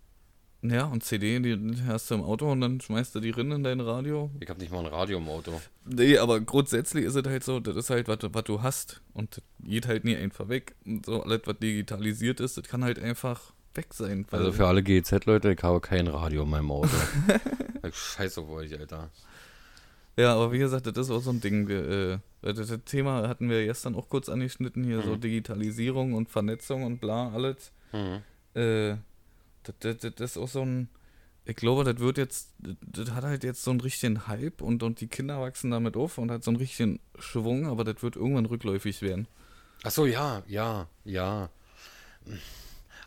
[0.62, 3.64] Ja, und CD, die hast du im Auto und dann schmeißt du die rein in
[3.64, 4.32] dein Radio.
[4.40, 5.62] Ich habe nicht mal ein Radio im Auto.
[5.86, 9.02] Nee, aber grundsätzlich ist es halt so, das ist halt, was, du- was du hast.
[9.14, 10.76] Und das geht halt nie einfach weg.
[10.86, 14.26] Und so alles, was digitalisiert ist, das kann halt einfach weg sein.
[14.32, 16.90] Also für alle GZ-Leute, ich habe kein Radio in meinem Auto.
[17.88, 19.12] Ich Scheiß auf euch, Alter.
[20.18, 21.70] ja, aber wie gesagt, das ist auch so ein Ding.
[21.70, 25.22] Äh, das, das Thema hatten wir gestern auch kurz angeschnitten, hier so Mhm.
[25.22, 27.72] Digitalisierung und Vernetzung und bla, alles.
[27.94, 28.24] Mhm.
[28.60, 28.96] Äh,
[29.66, 30.90] das, das, das ist auch so ein.
[31.48, 34.82] Ich glaube, das wird jetzt, das, das hat halt jetzt so einen richtigen Hype und,
[34.82, 38.16] und die Kinder wachsen damit auf und hat so einen richtigen Schwung, aber das wird
[38.16, 39.28] irgendwann rückläufig werden.
[39.84, 41.50] Ach so, ja, ja, ja.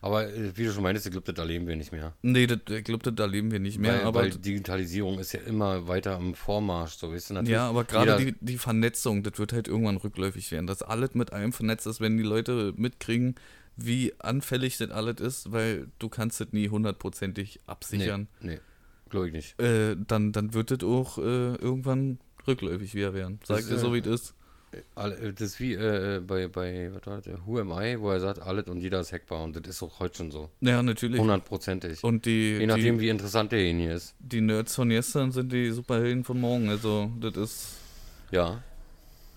[0.00, 2.12] Aber äh, wie du schon meintest, ich glaube, das erleben wir nicht mehr.
[2.22, 3.94] Nee, das, ich glaube, da leben wir nicht mehr.
[3.94, 7.52] weil, aber weil Digitalisierung ist ja immer weiter am Vormarsch, so weißt du natürlich.
[7.52, 10.66] Ja, aber gerade die, die Vernetzung, das wird halt irgendwann rückläufig werden.
[10.66, 13.34] Dass alles mit allem vernetzt ist, wenn die Leute mitkriegen,
[13.78, 18.28] wie anfällig das alles ist, weil du kannst das nie hundertprozentig absichern.
[18.40, 18.60] Nee, nee
[19.08, 19.58] glaube ich nicht.
[19.60, 23.40] Äh, dann, dann wird das auch äh, irgendwann rückläufig wieder werden.
[23.44, 24.34] Sag Das, dir so, äh, wie es ist.
[24.94, 28.20] Alle- Das ist wie äh, bei, bei was war das, Who Am I, wo er
[28.20, 30.50] sagt, alles und jeder ist hackbar und das ist auch heute schon so.
[30.60, 31.18] Ja, natürlich.
[31.20, 32.04] Hundertprozentig.
[32.04, 34.14] Und die, Je nachdem, die, wie interessant derjenige ist.
[34.18, 36.68] die Nerds von gestern sind die Superhelden von morgen.
[36.68, 37.68] Also, das ist.
[38.30, 38.62] Ja.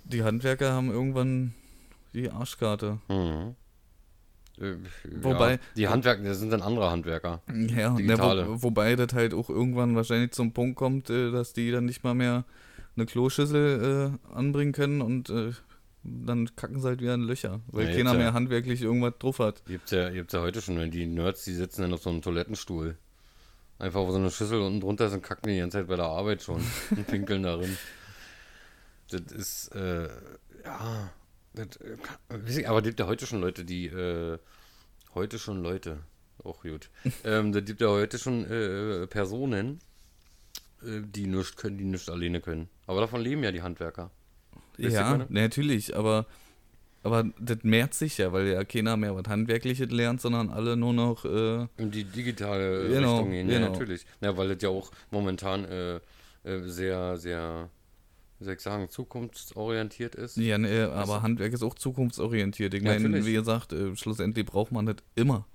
[0.04, 1.54] Die Handwerker haben irgendwann
[2.14, 3.00] die Arschkarte.
[3.08, 3.56] Mhm.
[4.62, 4.76] Äh,
[5.22, 7.42] Wobei- ja, die Handwerker, das sind dann andere Handwerker.
[7.48, 8.48] Ja, ne, Digitale.
[8.48, 12.04] wo, wobei das halt auch irgendwann wahrscheinlich zum Punkt kommt, äh, dass die dann nicht
[12.04, 12.46] mal mehr
[12.96, 15.52] eine Kloschüssel äh, anbringen können und äh,
[16.04, 18.18] dann kacken sie halt wieder in Löcher, weil Ja, keiner ja.
[18.18, 19.62] mehr handwerklich irgendwas drauf hat.
[19.68, 22.10] Ihr habt ja, ihr ja heute schon, wenn die Nerds, die sitzen dann auf so
[22.10, 22.98] einem Toilettenstuhl.
[23.80, 26.06] Einfach wo so eine Schüssel unten drunter ist und kacken die ganze Zeit bei der
[26.06, 27.78] Arbeit schon und pinkeln darin.
[29.10, 30.08] Das ist, äh,
[30.66, 31.10] ja,
[31.54, 34.38] das, äh, aber es gibt ja heute schon Leute, die, äh,
[35.14, 36.00] heute schon Leute,
[36.44, 36.90] auch gut.
[37.24, 39.80] ähm, das gibt ja heute schon äh, Personen,
[40.84, 42.70] äh, die nichts können, die nichts alleine können.
[42.88, 44.12] Aber davon leben ja die Handwerker.
[44.78, 46.26] Ihr, ja, natürlich, aber,
[47.04, 50.94] aber das mehrt sich ja, weil ja keiner mehr was Handwerkliches lernt, sondern alle nur
[50.94, 53.72] noch, äh, In die digitale Genau, Richtung gehen, ja, genau.
[53.72, 54.06] natürlich.
[54.22, 56.00] Ja, weil das ja auch momentan äh,
[56.44, 57.70] äh, sehr, sehr,
[58.42, 60.36] wie soll ich sagen, zukunftsorientiert ist.
[60.36, 62.74] ja, ne, aber Handwerk ist auch zukunftsorientiert.
[62.74, 63.28] Ich Ja, meine, natürlich.
[63.28, 65.46] wie gesagt, äh, schlussendlich braucht man das immer.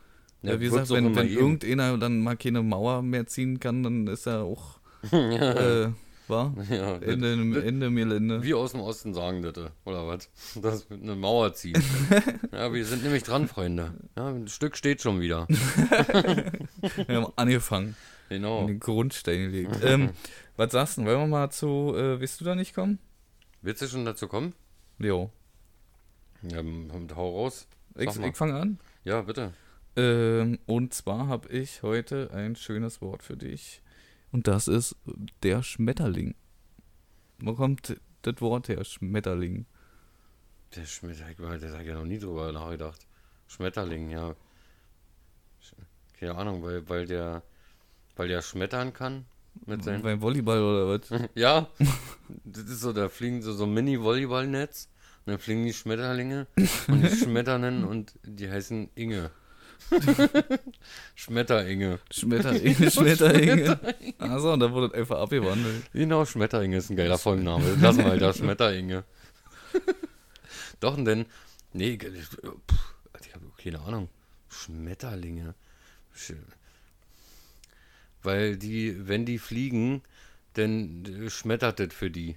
[0.42, 4.06] Ja, Ja, wie gesagt, wenn, wenn irgendeiner dann mal keine Mauer mehr ziehen kann, dann
[4.06, 4.78] ist er auch,
[5.12, 5.88] äh,
[6.28, 6.54] war?
[6.70, 8.42] Ja, das- Ende, Ende Gelände.
[8.44, 10.28] Wir aus dem Osten sagen das, äh, oder was?
[10.62, 11.82] Das mit eine Mauer ziehen.
[12.52, 13.94] ja, wir sind nämlich dran, Freunde.
[14.16, 15.48] Ja, ein Stück steht schon wieder.
[15.48, 17.96] Wir haben angefangen,
[18.28, 18.66] Genau.
[18.66, 19.78] den Grundstein gelegt.
[19.82, 20.10] ähm,
[20.56, 21.04] was sagst du?
[21.04, 22.98] Wollen wir mal zu, äh, willst du da nicht kommen?
[23.62, 24.54] Willst du schon dazu kommen?
[24.98, 25.30] Jo.
[26.42, 26.62] Ja,
[27.14, 27.66] hau raus.
[27.96, 28.78] Ich, Sag ich fange an.
[29.04, 29.52] Ja, bitte.
[29.96, 33.82] Ähm, und zwar habe ich heute ein schönes Wort für dich.
[34.32, 34.96] Und das ist
[35.42, 36.34] der Schmetterling.
[37.38, 39.66] Wo kommt das Wort her, Schmetterling?
[40.74, 43.06] Der Schmetterling, der hat ja noch nie drüber nachgedacht.
[43.46, 44.34] Schmetterling, ja.
[46.18, 47.42] Keine Ahnung, weil, weil der
[48.16, 49.26] weil der schmettern kann
[49.64, 51.28] mit seinen Beim Volleyball oder was?
[51.34, 51.68] Ja,
[52.44, 54.88] das ist so, da fliegen so, so Mini-Volleyballnetz
[55.24, 56.46] und dann fliegen die Schmetterlinge
[56.88, 59.30] und die Schmetternen und die heißen Inge.
[61.14, 62.00] Schmetteringe.
[62.10, 63.78] Schmetterlinge, Schmetterlinge.
[64.18, 65.84] Achso, und da wurde das einfach abgewandelt.
[65.92, 67.76] Genau, Schmetteringe ist ein geiler Folgenname.
[67.80, 69.04] Lass mal da, Schmetteringe.
[70.80, 71.26] Doch, und dann,
[71.72, 74.08] nee, pff, ich habe keine Ahnung.
[74.48, 75.54] Schmetterlinge.
[78.26, 80.02] Weil die, wenn die fliegen,
[80.54, 82.36] dann äh, schmettert das für die.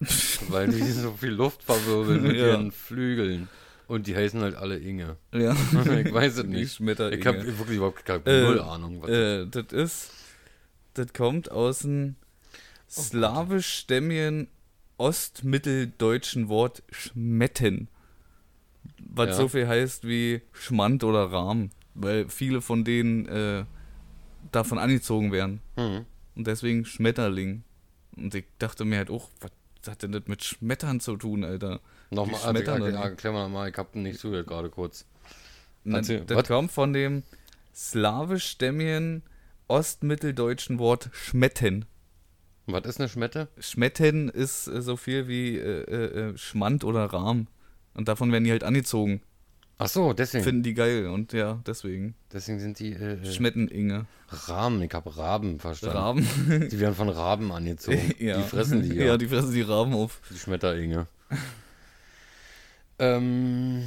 [0.48, 2.48] Weil die so viel Luft verwirbeln mit Ja.
[2.48, 3.48] ihren Flügeln.
[3.86, 5.16] Und die heißen halt alle Inge.
[5.32, 5.52] Ja.
[6.04, 6.74] ich weiß es nicht.
[6.74, 7.20] Schmetterlinge.
[7.20, 9.02] Ich habe wirklich überhaupt keine Äh, null Ahnung.
[9.02, 10.10] Was Äh, das ist,
[10.94, 12.16] das kommt aus dem
[12.90, 14.48] slawisch-stämmigen
[14.98, 17.88] ostmitteldeutschen Wort schmetten.
[18.98, 19.34] Was Ja.
[19.34, 21.70] so viel heißt wie Schmand oder Rahm.
[21.94, 23.64] Weil viele von denen äh,
[24.52, 25.60] davon angezogen werden.
[25.76, 26.06] hm.
[26.36, 27.62] Und deswegen Schmetterling.
[28.16, 29.52] Und ich dachte mir halt auch, was
[29.86, 31.80] hat denn das mit Schmettern zu tun, Alter?
[32.10, 32.94] Nochmal, also, erklär, dann.
[32.94, 35.06] erklär mal nochmal, ich hab nicht zugehört gerade kurz.
[35.84, 37.22] Na, Erzähl, das kommt von dem
[37.74, 39.22] slawisch-stämmigen
[39.68, 41.84] ostmitteldeutschen Wort schmetten.
[42.66, 43.48] Was ist eine Schmette?
[43.58, 47.46] Schmetten ist äh, so viel wie äh, äh, äh, Schmand oder Rahm.
[47.92, 49.20] Und davon werden die halt angezogen.
[49.76, 50.44] Ach so, deswegen.
[50.44, 51.06] Finden die geil.
[51.08, 52.14] Und ja, deswegen.
[52.32, 54.06] Deswegen sind die äh, äh, Schmetten-Inge.
[54.28, 54.80] Raben.
[54.82, 55.96] Ich habe Raben verstanden.
[55.96, 56.68] Raben.
[56.70, 58.14] Die werden von Raben angezogen.
[58.18, 58.36] ja.
[58.38, 59.04] Die fressen die, ja.
[59.06, 60.20] Ja, die fressen die Raben auf.
[60.30, 61.06] die Schmetterlinge.
[62.98, 63.82] ähm,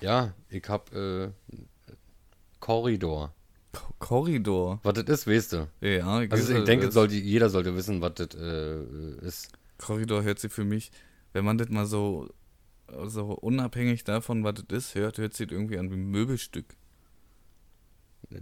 [0.00, 1.28] ja, ich hab äh,
[2.60, 3.32] Korridor.
[3.72, 4.80] Ko- Korridor.
[4.82, 5.68] Was das ist, weißt du.
[5.80, 8.80] Ja, Also ich denke, sollte, jeder sollte wissen, was das äh,
[9.26, 9.50] ist.
[9.78, 10.90] Korridor hört sich für mich,
[11.32, 12.28] wenn man das mal so,
[13.06, 16.66] so unabhängig davon, was das ist, hört, hört sich irgendwie an wie ein Möbelstück.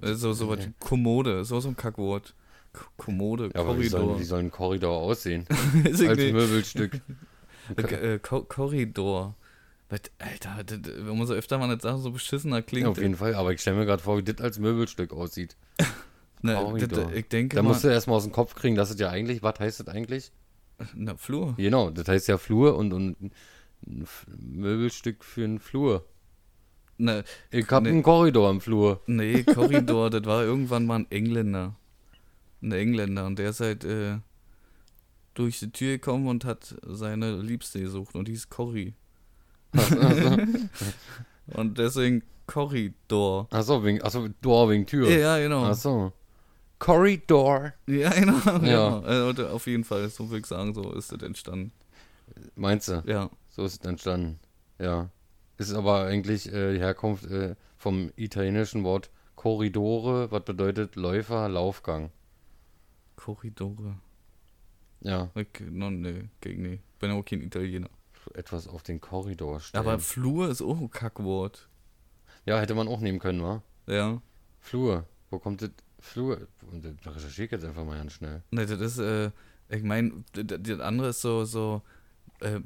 [0.00, 2.34] Also so was wie Kommode, so so ein Kackwort.
[2.72, 4.20] K Kommode, Ja, aber wie soll, Korridor.
[4.20, 5.46] wie soll ein Korridor aussehen?
[5.84, 6.00] Als.
[6.00, 7.00] Möbelstück.
[7.78, 9.36] Äh, Ko Korridor.
[9.88, 12.84] Was, Alter, das, wenn man so öfter mal nicht sagt, so beschissener klingt.
[12.84, 15.56] Ja, auf jeden Fall, aber ich stelle mir gerade vor, wie das als Möbelstück aussieht.
[16.42, 17.04] Na, Korridor.
[17.06, 19.42] das, ich denke Da musst du erstmal aus dem Kopf kriegen, dass es ja eigentlich,
[19.42, 20.30] was heißt das eigentlich?
[20.94, 21.54] na, Flur.
[21.56, 23.16] Genau, das heißt ja Flur und, und
[23.86, 24.06] ein
[24.38, 26.04] Möbelstück für einen Flur.
[26.96, 27.90] Na, Ich hab Nee.
[27.90, 29.00] einen Korridor im Flur.
[29.06, 31.74] nee, Korridor, das war irgendwann mal ein Engländer.
[32.62, 34.18] Ein Engländer und der ist halt äh,
[35.34, 38.94] durch die Tür gekommen und hat seine Liebste gesucht und die ist Corrie.
[41.48, 43.48] und deswegen Korridor.
[43.50, 45.08] Achso, wegen, achso, Door wegen Tür.
[45.10, 45.64] Ja, genau.
[45.64, 46.12] Achso.
[46.78, 47.72] Korridor.
[47.86, 48.38] Ja, genau.
[48.44, 48.58] Ja.
[48.58, 49.00] genau.
[49.00, 51.72] Also, auf jeden Fall, so würde ich sagen, so ist das entstanden.
[52.54, 53.02] Meinst du?
[53.06, 53.30] Ja.
[53.54, 54.40] So ist es entstanden.
[54.80, 55.10] Ja.
[55.58, 62.10] Ist aber eigentlich äh, die Herkunft äh, vom italienischen Wort Corridore, was bedeutet Läufer, Laufgang.
[63.14, 63.96] Korridore.
[65.00, 66.80] Ja, Okay, no, nee, gegen nee.
[66.98, 67.88] Bin auch kein Italiener.
[68.34, 69.84] etwas auf den Korridor stellen.
[69.86, 71.68] Aber Flur ist auch ein Kackwort.
[72.46, 73.62] ja, hätte man auch nehmen können, wa?
[73.86, 74.20] Ja.
[74.60, 75.06] Flur.
[75.30, 75.70] Wo kommt das?
[76.00, 76.48] Flur.
[77.02, 78.42] Da recherchiere ich jetzt einfach mal ganz schnell.
[78.50, 79.30] Ne, das ist, äh,
[79.68, 81.82] ich meine, das andere ist so, so,
[82.40, 82.60] äh,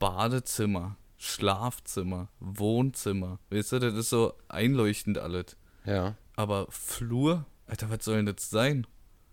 [0.00, 3.38] Badezimmer, Schlafzimmer, Wohnzimmer.
[3.50, 5.56] Weißt du, das ist so einleuchtend alles.
[5.84, 6.16] Ja.
[6.34, 7.44] Aber Flur?
[7.66, 8.86] Alter, was soll denn das sein?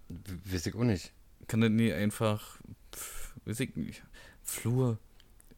[0.10, 1.12] Weiß ich auch nicht.
[1.48, 2.60] Kann das nie einfach,
[2.94, 4.04] pff, weiß ich nicht.
[4.44, 5.00] Flur.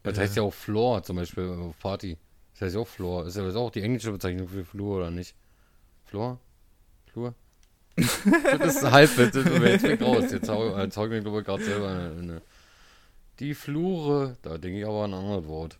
[0.02, 0.22] Das Äh.
[0.22, 2.16] heißt ja auch Floor, zum Beispiel auf Party.
[2.54, 3.26] Das heißt ja auch Floor.
[3.26, 5.34] Ist ja das auch die englische Bezeichnung für Flur, oder nicht?
[6.04, 6.38] Floor?
[7.12, 7.34] Flur?
[7.96, 10.32] das ist halb, das ist jetzt raus.
[10.32, 12.42] Jetzt hau, jetzt hau ich mir, glaube ich, gerade selber eine, eine.
[13.40, 15.78] Die Flure, da denke ich aber an ein anderes Wort.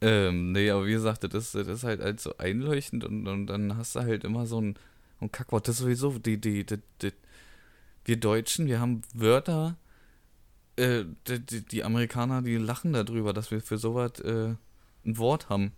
[0.00, 3.46] Ähm, nee, aber wie gesagt, das ist, das ist halt, halt so einleuchtend und, und
[3.48, 4.78] dann hast du halt immer so ein,
[5.20, 5.66] ein Kackwort.
[5.66, 7.12] Das ist sowieso, die, die, die, die,
[8.04, 9.76] wir Deutschen, wir haben Wörter,
[10.76, 14.54] äh, die, die, Amerikaner, die lachen darüber, dass wir für sowas äh,
[15.04, 15.72] ein Wort haben.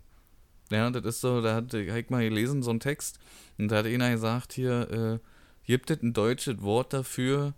[0.71, 3.19] Ja, das ist so, da hat ich mal gelesen, so ein Text,
[3.57, 5.19] und da hat einer gesagt, hier, äh,
[5.65, 7.55] gibt es ein deutsches Wort dafür,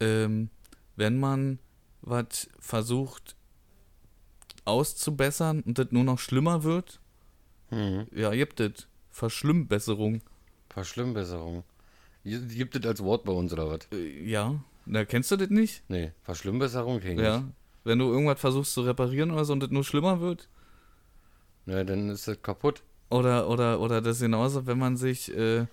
[0.00, 0.50] ähm,
[0.96, 1.58] wenn man
[2.02, 3.36] was versucht
[4.64, 7.00] auszubessern und das nur noch schlimmer wird?
[7.70, 8.06] Mhm.
[8.14, 8.86] Ja, gibt es.
[9.10, 10.22] Verschlimmbesserung.
[10.68, 11.64] Verschlimmbesserung.
[12.24, 13.80] Gibt es als Wort bei uns oder was?
[13.92, 14.62] Äh, ja.
[14.86, 15.82] Na, kennst du das nicht?
[15.88, 17.40] Nee, Verschlimmbesserung kenn ich Ja.
[17.40, 17.52] nicht.
[17.84, 20.48] Wenn du irgendwas versuchst zu reparieren oder so und das nur schlimmer wird?
[21.66, 22.82] Na, dann ist das kaputt.
[23.08, 25.66] Oder, oder, oder das genauso, wenn man sich, äh,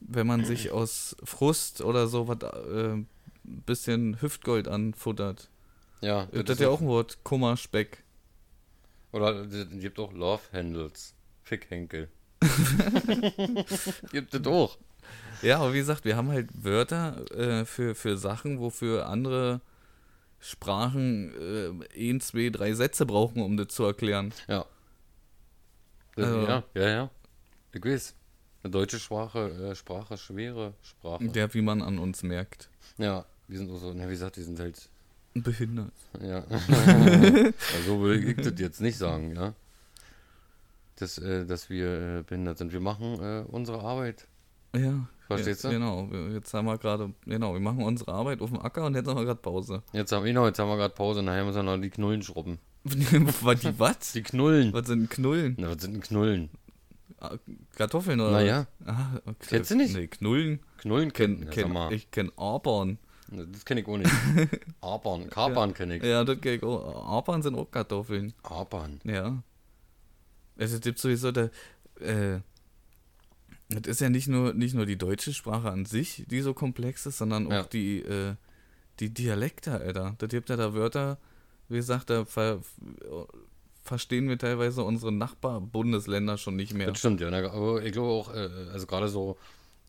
[0.00, 3.02] wenn man sich aus Frust oder so was, äh,
[3.44, 5.48] bisschen Hüftgold anfuttert.
[6.00, 7.18] Ja, Das, ist ja auch ein Wort.
[7.24, 8.02] Kummerspeck.
[9.12, 11.14] Oder es gibt auch Love Handles.
[11.42, 12.08] Fickhenkel.
[14.12, 14.78] gibt es auch.
[15.42, 19.60] Ja, aber wie gesagt, wir haben halt Wörter äh, für, für Sachen, wofür andere
[20.40, 21.32] Sprachen
[21.94, 24.32] äh, ein, zwei, drei Sätze brauchen, um das zu erklären.
[24.48, 24.66] Ja.
[26.16, 27.10] Das, Also- ja, ja, ja.
[27.72, 28.14] Ich weiß.
[28.62, 31.28] Eine deutsche Sprache, äh, Sprache, schwere Sprache.
[31.28, 32.68] Der, wie man an uns merkt.
[32.98, 34.88] Ja, die sind auch so, na, wie gesagt, die sind halt,
[35.42, 35.92] Behindert.
[36.22, 36.38] ja.
[37.76, 39.54] also will ich das jetzt nicht sagen, ja.
[40.96, 42.72] Dass, äh, dass wir äh, behindert sind.
[42.72, 44.26] Wir machen äh, unsere Arbeit.
[44.74, 45.06] Ja.
[45.26, 45.70] Verstehst du?
[45.70, 46.10] Genau.
[46.10, 49.06] Wir- Jetzt haben wir gerade, genau, wir machen unsere Arbeit auf dem Acker und jetzt
[49.08, 49.82] haben wir gerade Pause.
[49.92, 52.58] Jetzt haben, genau, jetzt haben wir gerade Pause, nachher müssen wir noch die Knullen schrubben.
[52.84, 54.12] was, die was?
[54.12, 54.72] Die Knullen.
[54.72, 55.56] Was sind Knullen?
[55.58, 56.48] Na, was sind Knullen?
[57.18, 57.36] Ah,
[57.74, 58.30] Kartoffeln oder?
[58.32, 58.66] Naja.
[58.86, 59.34] Ah, okay.
[59.48, 59.94] Kennst du nicht?
[59.96, 60.60] Nee, Knullen.
[60.78, 61.74] Knullen Kenn, kennen.
[61.74, 62.98] kenn, ich kenn Arbern.
[63.28, 64.10] Das kenne ich auch nicht.
[64.80, 66.02] Abern, Kapern kenne ich.
[66.02, 67.06] Ja, das kenn ich auch.
[67.06, 68.32] Arbern sind auch Kartoffeln.
[68.42, 69.00] Abern.
[69.04, 69.42] Ja.
[70.58, 71.50] Also, Es gibt sowieso der,
[72.00, 72.40] äh,
[73.68, 77.04] das ist ja nicht nur, nicht nur die deutsche Sprache an sich, die so komplex
[77.06, 77.62] ist, sondern auch Ja.
[77.64, 78.34] die, äh,
[79.00, 80.14] die Dialekte, Alter.
[80.18, 81.18] Das gibt ja da Wörter,
[81.68, 82.60] wie gesagt, da ver,
[83.82, 86.88] verstehen wir teilweise unsere Nachbarbundesländer schon nicht mehr.
[86.88, 87.30] Das stimmt, ja.
[87.30, 89.36] na, Aber ich glaube auch, äh, also gerade so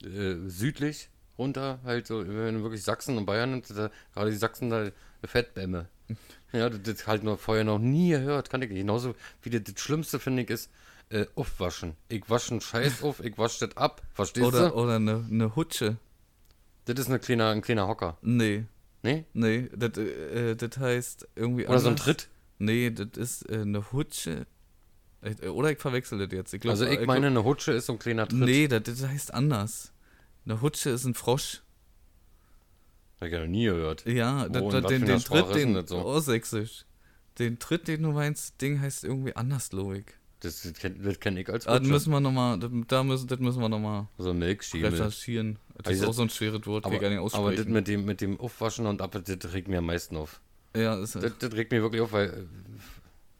[0.03, 4.69] äh, südlich runter, halt so, wenn du wirklich Sachsen und Bayern nimmst, gerade die Sachsen
[4.69, 4.89] da
[5.23, 5.87] Fettbämme.
[6.53, 8.79] Ja, das, das halt noch vorher noch nie gehört, kann ich nicht.
[8.79, 10.71] Genauso wie das, das Schlimmste, finde ich, ist
[11.09, 11.97] äh, aufwaschen.
[12.07, 14.01] Ich wasche einen Scheiß auf, ich wasche das ab.
[14.13, 14.75] Verstehst Oder, du?
[14.75, 15.97] oder eine, eine Hutsche.
[16.85, 18.17] Das ist eine kleine, ein kleiner Hocker.
[18.21, 18.63] Nee,
[19.03, 19.25] Nee?
[19.33, 22.05] nee, das, äh, das heißt irgendwie Oder so ein anders.
[22.05, 22.27] Tritt.
[22.59, 24.45] Nee, das ist äh, eine Hutsche.
[25.21, 26.53] Äh, Oder ich verwechsel das jetzt.
[26.53, 28.39] Ich glaub, Also ich glaub- meine, eine Hutsche ist so ein kleiner Tritt.
[28.39, 29.91] Nee, das, das heißt anders.
[30.47, 31.61] Eine Hutsche ist ein Frosch.
[33.19, 34.05] Hab ich ja noch nie gehört.
[34.05, 36.05] Ja, das, in das, was den, den Tritt, ist den das so?
[36.05, 36.85] oh, sächsisch.
[37.39, 40.17] Den Tritt, den du meinst, Ding heißt irgendwie anders, Logik.
[40.39, 41.91] Das, das kenne das kenn ich als Ah, das Hutsche.
[41.93, 45.57] müssen wir nochmal, das, da müssen, das müssen wir nochmal so recherchieren.
[45.83, 47.87] Das ist Also- auch so ein schweres Wort, Aber, wir gar nicht aber das mit
[47.87, 50.39] dem, mit dem Aufwaschen und ab, das regt mir am meisten auf.
[50.75, 52.47] ja, ist, Das, das regt mich wirklich auf, weil,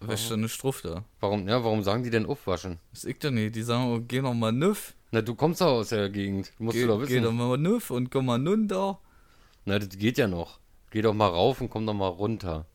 [0.01, 1.05] äh, wäscht eine Struff da.
[1.19, 2.79] warum, ja, warum sagen die denn aufwaschen?
[2.91, 3.55] Das ich doch nicht.
[3.55, 4.95] Die sagen, oh, geh doch mal nüff.
[5.11, 7.23] Na, du kommst doch aus der Gegend, musst Geh, du doch geh wissen.
[7.23, 8.99] doch mal nüff und komm mal da.
[9.65, 10.59] Na, das geht ja noch.
[10.91, 12.65] Geh doch mal rauf und komm doch mal runter.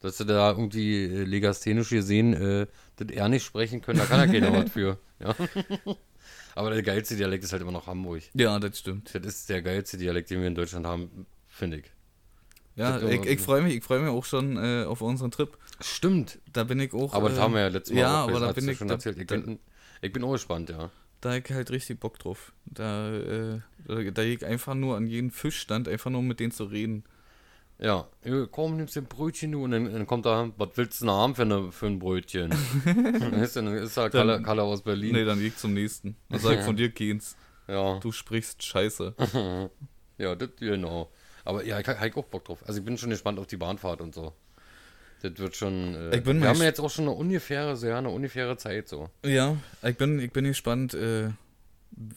[0.00, 4.20] Dass du da irgendwie äh, legasthenisch gesehen äh, das eher nicht sprechen können, da kann
[4.20, 4.98] ja keiner was für.
[5.18, 5.34] Ja.
[6.54, 8.22] Aber der geilste Dialekt ist halt immer noch Hamburg.
[8.34, 9.14] Ja, das stimmt.
[9.14, 11.84] Das ist der geilste Dialekt, den wir in Deutschland haben, finde ich.
[12.76, 15.56] Ja, ich, ich freue mich, ich freue mich auch schon äh, auf unseren Trip.
[15.80, 16.38] Stimmt.
[16.52, 17.12] Da bin ich auch.
[17.12, 18.88] Aber das äh, haben wir ja letztes Mal ja, auch aber da bin ich, schon
[18.88, 19.18] da, erzählt.
[19.18, 19.58] Ich, bin,
[20.00, 20.90] ich bin auch gespannt, ja.
[21.20, 22.52] Da hab ich halt richtig Bock drauf.
[22.64, 26.64] Da, äh, da, da ich einfach nur an jeden Fischstand, einfach nur mit denen zu
[26.64, 27.04] reden.
[27.80, 28.08] Ja,
[28.50, 31.14] komm, nimmst du ein Brötchen du und dann, dann kommt da, was willst du denn
[31.14, 32.50] haben für, eine, für ein Brötchen?
[32.84, 35.12] dann ist, dann ist da Kalle, Kalle aus Berlin.
[35.12, 36.16] Nee, dann geh ich zum nächsten.
[36.28, 37.36] Dann sag ich von dir geht's.
[37.68, 39.14] Ja, Du sprichst scheiße.
[40.18, 41.10] ja, das genau.
[41.44, 42.58] Aber ja, ich habe auch Bock drauf.
[42.66, 44.32] Also ich bin schon gespannt auf die Bahnfahrt und so.
[45.22, 45.94] Das wird schon.
[45.94, 49.10] Äh, wir haben jetzt auch schon eine ungefähre, so ja, eine ungefähre Zeit so.
[49.24, 51.30] Ja, ich bin, ich bin gespannt, äh,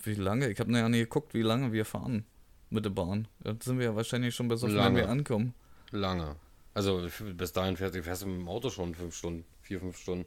[0.04, 0.50] wie lange.
[0.50, 2.26] Ich habe ja nicht geguckt, wie lange wir fahren
[2.70, 3.28] mit der Bahn.
[3.40, 5.54] Da sind wir ja wahrscheinlich schon bei so viel, wenn wir ankommen.
[5.92, 6.36] Lange.
[6.74, 10.26] Also bis dahin fährst du mit dem Auto schon fünf Stunden, vier, fünf Stunden.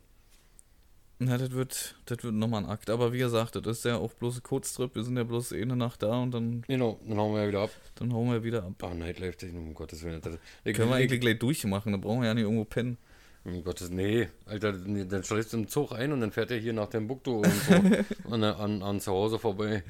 [1.21, 2.91] Na, das wird, das wird nochmal ein Akt.
[2.91, 4.95] Aber wie gesagt, das ist ja auch bloß ein Kurztrip.
[4.97, 7.49] Wir sind ja bloß eh eine Nacht da und dann, Genau, dann hauen wir ja
[7.49, 7.71] wieder ab.
[7.95, 8.73] dann hauen wir wieder ab.
[8.83, 10.21] Ah, Nightlife-Technik, um Gottes Willen.
[10.21, 12.99] Das, ich, Können wir ich, eigentlich gleich durchmachen, da brauchen wir ja nicht irgendwo pennen.
[13.45, 16.59] um Gottes, nee, Alter, nee, dann schlägst du im Zug ein und dann fährt er
[16.59, 17.75] hier nach Timbuktu irgendwo
[18.35, 19.83] an, der- an, an zu Hause vorbei.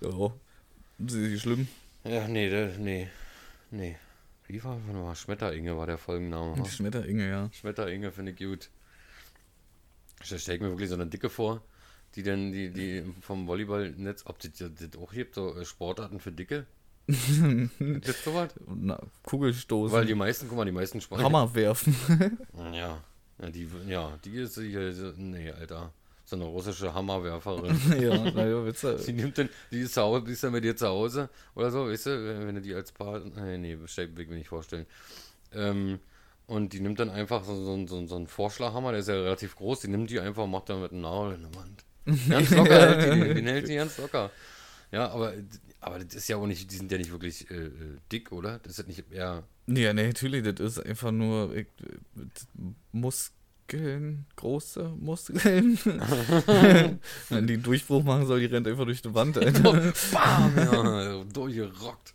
[0.00, 0.32] Ja,
[0.98, 1.68] das ist nicht schlimm.
[2.04, 3.08] Ja, nee, der, nee,
[3.70, 3.96] nee.
[4.48, 6.64] Wie war, warte mal, Schmetteringe war der Folgenname.
[6.66, 7.50] Schmetteringe, ja.
[7.52, 8.70] Schmetteringe finde ich gut.
[10.22, 11.62] Ich stelle mir wirklich so eine Dicke vor,
[12.14, 16.32] die dann die, die vom Volleyballnetz, ob das, das auch gibt, so äh, Sportarten für
[16.32, 16.66] Dicke.
[17.08, 18.50] Gibt's sowas?
[18.66, 19.96] Na, Kugelstoßen.
[19.96, 21.34] Weil die meisten, guck mal, die meisten Sportarten.
[21.34, 21.96] Hammer werfen.
[22.72, 23.02] Ja,
[23.40, 25.92] ja, die, ja, die ist hier, so- nee, Alter.
[26.24, 27.76] So eine russische Hammerwerferin.
[28.00, 28.96] ja, naja, Witze.
[29.04, 31.70] Die nimmt dann, die ist zu Hause, die ist dann mit dir zu Hause oder
[31.72, 34.36] so, weißt du, wenn, wenn du die als Paar, nee, nee, stell- will ich mir
[34.36, 34.86] nicht vorstellen.
[35.52, 35.98] Ähm,
[36.52, 39.56] und die nimmt dann einfach so, so, so, so einen Vorschlaghammer, der ist ja relativ
[39.56, 41.84] groß, die nimmt die einfach und macht dann mit einem Nagel in der Wand.
[42.28, 44.30] Ganz locker hält die, den hält die ganz locker.
[44.90, 45.32] Ja, aber,
[45.80, 47.70] aber das ist ja auch nicht, die sind ja nicht wirklich äh, äh,
[48.12, 48.60] dick, oder?
[48.64, 51.68] Das ist nicht eher, Ja, nee, natürlich, das ist einfach nur ich,
[52.92, 55.78] Muskeln, große Muskeln.
[57.30, 59.40] Wenn die einen Durchbruch machen soll, die rennt einfach durch die Wand.
[60.12, 62.12] Bam, ja, durchgerockt.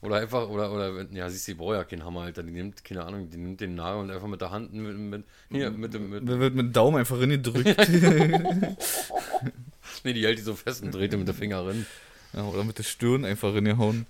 [0.00, 2.44] Oder einfach, oder, oder, ja, siehst du, die braucht ja keinen Hammer, Alter.
[2.44, 5.24] Die nimmt, keine Ahnung, die nimmt den Nagel und einfach mit der Hand, mit, mit,
[5.50, 7.66] hier, mit dem, mit, wird mit dem Daumen einfach reingedrückt.
[10.04, 11.84] nee, die hält die so fest und dreht die mit der Finger rein.
[12.32, 14.06] ja, oder mit der Stirn einfach reingehauen.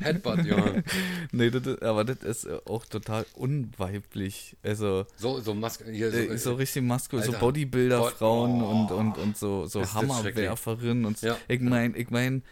[0.00, 0.62] Headbutt, ja.
[1.32, 4.54] Nee, das aber das ist auch total unweiblich.
[4.62, 7.32] Also, So, so Maske, hier, so, äh, so richtig maskulin, so.
[7.32, 9.00] Bodybuilder-Frauen Gott, und, oh.
[9.00, 11.28] und, und so, so Hammerwerferinnen und so.
[11.28, 11.38] Ja.
[11.48, 12.42] Ich mein, ich mein,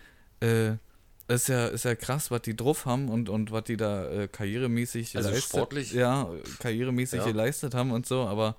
[0.41, 0.77] äh,
[1.35, 4.29] ist ja, ist ja krass, was die drauf haben und, und was die da äh,
[4.29, 5.93] karrieremäßig Also geleistet, sportlich?
[5.93, 7.27] ja, karrieremäßig Ja.
[7.27, 8.57] geleistet haben und so, aber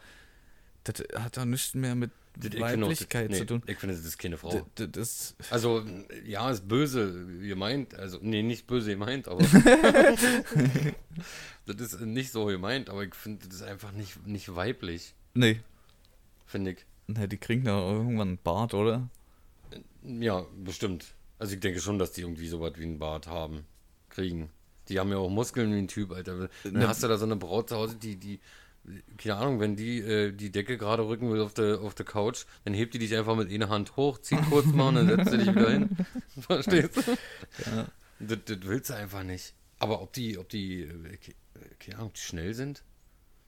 [0.84, 3.64] das hat doch nichts mehr mit das- Weiblichkeit nee, zu tun.
[3.68, 4.66] Ich finde, das ist keine Frau.
[4.76, 5.84] Das, das Also,
[6.26, 7.94] ja, ist böse gemeint.
[7.96, 9.44] Also, nee, nicht böse gemeint, aber.
[11.66, 15.60] das ist nicht so gemeint, aber ich finde, das ist einfach nicht, nicht weiblich, nee,
[16.46, 16.86] finde ich.
[17.08, 19.10] nee, die kriegen da irgendwann einen Bart, oder?
[20.04, 21.14] Ja, bestimmt.
[21.44, 23.66] Also, ich denke schon, dass die irgendwie so was wie einen Bart haben,
[24.10, 24.50] kriegen.
[24.88, 26.50] Die haben ja auch Muskeln wie ein Typ, Alter.
[26.64, 26.88] Dann Ne.
[26.88, 28.40] hast du da so eine Braut zu Hause, die, die,
[29.18, 32.46] keine Ahnung, wenn die äh, die Decke gerade rücken will auf der auf der Couch,
[32.64, 35.34] dann hebt die dich einfach mit einer Hand hoch, zieht kurz mal und dann setzt
[35.34, 35.90] du dich wieder hin.
[36.40, 37.02] Verstehst du?
[37.66, 37.88] Ja.
[38.20, 39.54] Das, das willst du einfach nicht.
[39.80, 41.36] Aber ob die, ob die, äh, ke-
[41.80, 42.84] keine Ahnung, schnell sind?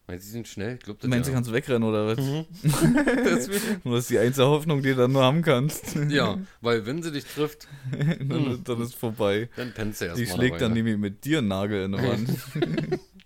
[0.08, 0.76] Meinst du, die sind schnell?
[0.76, 1.38] Ich glaube, das Meinst du, ja.
[1.38, 2.18] kannst wegrennen oder was?
[2.20, 2.46] Mhm.
[3.84, 5.96] Das ist die einzige Hoffnung, die du dann nur haben kannst.
[6.10, 9.50] Ja, weil wenn sie dich trifft, dann, dann ist vorbei.
[9.56, 10.38] dann pennst du Die erstmal.
[10.38, 12.30] schlägt dann nämlich mit dir einen Nagel in die Wand.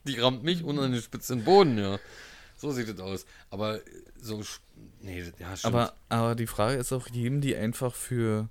[0.06, 2.00] Die rammt mich und an den spitzen Boden, ja.
[2.56, 3.26] So sieht es aus.
[3.50, 3.82] Aber äh,
[4.22, 4.42] so,
[5.02, 5.74] nee, das- ja, stimmt.
[5.76, 8.50] aber, aber die Frage ist auch, geben die einfach für,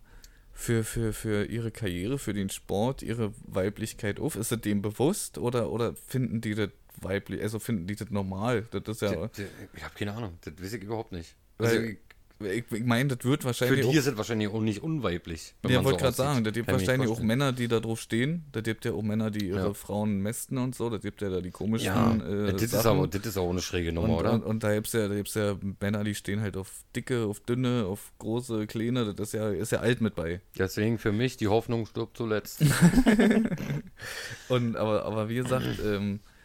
[0.52, 4.36] für, für, für ihre Karriere, für den Sport, ihre Weiblichkeit auf?
[4.36, 6.70] Ist es dem bewusst oder, oder finden die das
[7.02, 8.66] weiblich, also finden die das normal?
[8.70, 11.34] Das ist ja, Das- das- ich habe keine Ahnung, das weiß ich überhaupt nicht.
[11.58, 11.98] Weil- Also, ich,
[12.40, 15.54] ich, ich meine, das wird für wahrscheinlich die auch ist es wahrscheinlich auch nicht unweiblich.
[15.62, 17.18] wenn Ja, wollte so gerade sagen, da gibt Kann wahrscheinlich auch.
[17.18, 18.44] Männer, die da drauf stehen.
[18.52, 19.74] Da gibt ja auch Männer, die ihre Ja.
[19.74, 20.88] Frauen mästen und so.
[20.88, 23.60] Da gibt ja da die komischen Ja, äh, das, ist aber, das ist auch eine
[23.60, 24.32] schräge Nummer, und, oder?
[24.34, 27.40] und, und da gibt's ja, da gibt's ja Männer, die stehen halt auf dicke, auf
[27.40, 29.12] dünne, auf große, kleine.
[29.14, 30.40] Das ist ja, ist ja alt mit bei.
[30.56, 32.60] Deswegen für mich, die Hoffnung stirbt zuletzt.
[34.48, 36.37] Und aber, aber wie gesagt, ähm, äh,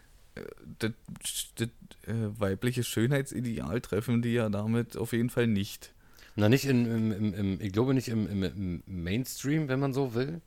[0.80, 0.91] das,
[1.56, 1.67] das
[2.08, 5.93] äh, weibliche Schönheitsideal treffen die ja damit auf jeden Fall nicht.
[6.36, 10.16] Na, nicht in, im, im, im, ich glaube nicht im, im, Mainstream, wenn man so
[10.16, 10.41] will,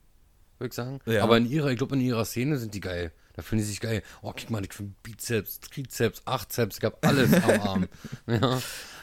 [0.59, 0.99] würde ich sagen.
[1.05, 1.23] Ja.
[1.23, 3.11] Aber in ihrer, ich glaube, in ihrer Szene sind die geil.
[3.35, 4.01] Da finde ich sich geil.
[4.21, 7.87] Oh, guck mal, ich finde Bizeps, Trizeps, Achtzeps, ich habe alles am Arm.
[8.27, 8.59] Ja.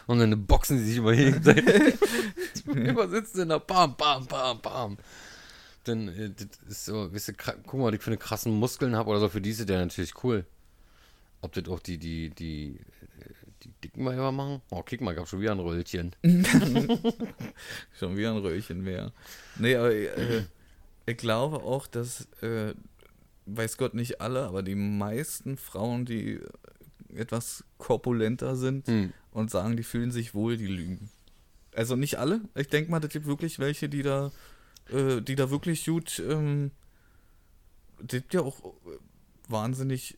[0.07, 1.65] Und dann boxen sie sich immer gegenseitig.
[2.67, 4.99] immer sitzen in der Bam, Bam, Bam, Bam.
[5.85, 7.33] Dann, äh, das ist so, weißt du,
[7.67, 10.23] guck mal, was ich für eine krassen Muskeln habe oder so, für diese der natürlich
[10.25, 10.45] cool.
[11.45, 12.77] Ob das auch die, die, die,
[13.21, 14.63] äh, die dicken Weiber machen?
[14.71, 16.17] Oh, guck mal, habe schon wieder ein Röllchen.
[17.99, 19.13] Schon wieder ein Röhrchen mehr.
[19.59, 20.45] Nee, aber äh,
[21.05, 22.75] ich glaube auch, dass äh,
[23.47, 26.41] weiß Gott nicht alle, aber die meisten Frauen, die
[27.15, 29.13] etwas korpulenter sind Hm.
[29.31, 31.11] und sagen, die fühlen sich wohl, die lügen.
[31.75, 32.41] Also nicht alle.
[32.55, 34.33] Ich denke mal, das gibt wirklich welche, die da,
[34.91, 36.71] äh, die da wirklich gut, ähm,
[38.07, 38.99] gibt ja auch äh,
[39.49, 40.17] wahnsinnig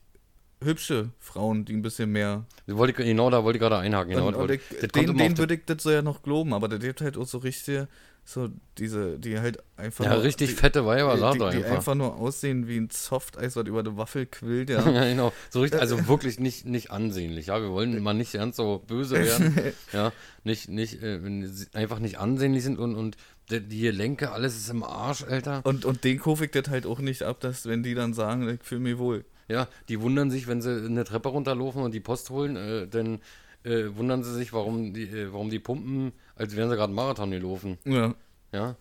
[0.62, 2.44] hübsche Frauen, die ein bisschen mehr.
[2.66, 4.12] Wollte genau da wollte ich gerade einhaken.
[4.12, 6.78] Genau, und, wollte- ich, den den würde ich das so ja noch glauben, aber da
[6.78, 7.86] gibt halt auch so richtig,
[8.24, 8.48] so
[8.78, 10.04] diese, die halt einfach.
[10.04, 11.70] ja, nur- richtig die, fette Weiber, die, sagt die, er die einfach.
[11.76, 14.80] einfach nur aussehen wie ein Softeis, was über die Waffel quillt, ja.
[14.90, 15.32] Ja, genau.
[15.50, 17.46] So richtig, also wirklich nicht, nicht ansehnlich.
[17.48, 19.72] Ja, wir wollen mal nicht ganz so böse werden.
[19.92, 20.10] ja,
[20.42, 23.16] nicht, nicht, äh, wenn sie einfach nicht ansehnlich sind und, und
[23.50, 25.60] die, die Gelenke, alles ist im Arsch, Alter.
[25.64, 28.48] Und, und den kaufe ich das halt auch nicht ab, dass wenn die dann sagen,
[28.48, 29.24] ich fühle mich wohl.
[29.48, 33.20] Ja, die wundern sich, wenn sie eine Treppe runterlaufen und die Post holen, äh, dann
[33.64, 36.94] äh, wundern sie sich, warum die, äh, warum die pumpen, als wären sie gerade einen
[36.94, 37.78] Marathon gelaufen.
[37.84, 38.14] Ja.
[38.52, 38.76] Ja.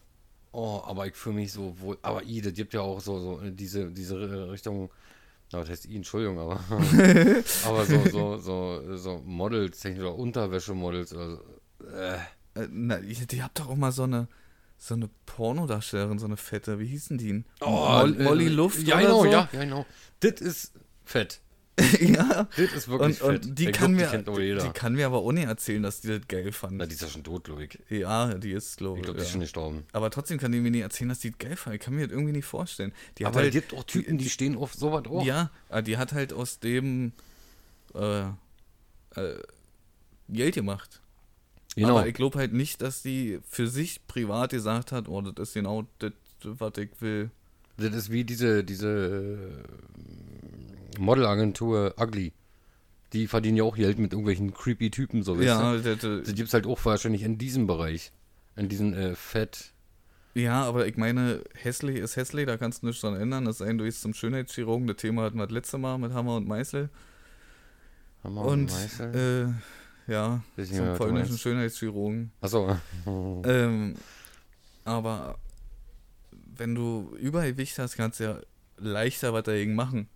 [0.51, 1.97] Oh, aber ich fühle mich so wohl.
[2.01, 4.89] Aber i, das gibt ja auch so, so äh, diese, diese Richtung.
[5.51, 6.59] Na, was heißt i, Entschuldigung, aber.
[7.66, 11.43] aber so, so, so, so Models, technisch oder Unterwäschemodels oder so.
[11.93, 12.18] Äh,
[12.55, 14.28] Äh, Na, ich, die habt doch auch mal so eine,
[14.78, 17.28] so eine Pornodarstellerin, so eine fette, wie hießen die?
[17.28, 17.45] denn?
[17.61, 19.26] Mol- äh, Molly Luft Ja, oder genau, so?
[19.26, 19.86] ja, ja, genau.
[20.19, 20.73] Das ist
[21.03, 21.41] fett.
[21.99, 22.47] ja.
[22.55, 23.45] Das ist wirklich Und, fett.
[23.47, 25.99] und die, Ich kann glaub, mir, die, die kann mir aber auch nicht erzählen, dass
[25.99, 26.78] die das geil fand.
[26.78, 27.80] Na, die ist ja schon tot, ich.
[27.89, 29.05] ja, die ist, glaube Ich ich.
[29.05, 29.84] glaube, die ist schon gestorben.
[29.91, 31.76] Aber trotzdem kann die mir nicht erzählen, dass die das geil fand.
[31.76, 32.93] Ich kann mir das irgendwie nicht vorstellen.
[33.17, 35.26] Die Aber es halt, gibt auch Typen, die stehen auf sowas auch.
[35.26, 35.51] Ja,
[35.86, 37.11] die hat halt aus dem
[37.93, 38.34] äh, äh,
[40.30, 41.01] Geld gemacht.
[41.76, 41.97] Genau.
[41.99, 45.53] Aber ich glaube halt nicht, dass die für sich privat gesagt hat, oh, das ist
[45.53, 46.13] genau das,
[46.43, 47.32] was ich will.
[47.78, 49.38] Das ist wie diese, diese
[50.97, 52.34] äh, Modelagentur Ugly.
[53.13, 55.82] Die verdienen ja auch Geld mit irgendwelchen creepy Typen, so weißt Ja, du?
[55.82, 58.11] das, das, Die gibt es halt auch wahrscheinlich in diesem Bereich.
[58.55, 59.73] In diesen äh, Fett.
[60.34, 63.45] ja, aber ich meine, hässlich ist hässlich, da kannst du nichts dran ändern.
[63.45, 64.88] Das sei du jetzt zum Schönheitschirurgen.
[64.88, 66.89] Das Thema hatten wir das letzte Mal mit Hammer und Meißel.
[68.23, 69.15] Hammer und Meißel.
[69.53, 69.53] äh,
[70.08, 70.41] ja,
[70.72, 71.38] mehr, zum du polnischen.
[71.38, 72.32] Schönheitschirurgen.
[72.41, 72.78] Achso.
[73.45, 73.95] Ähm,
[74.84, 75.38] aber
[76.58, 78.39] wenn du Übergewicht hast, kannst du ja
[78.78, 80.08] leichter was dagegen machen.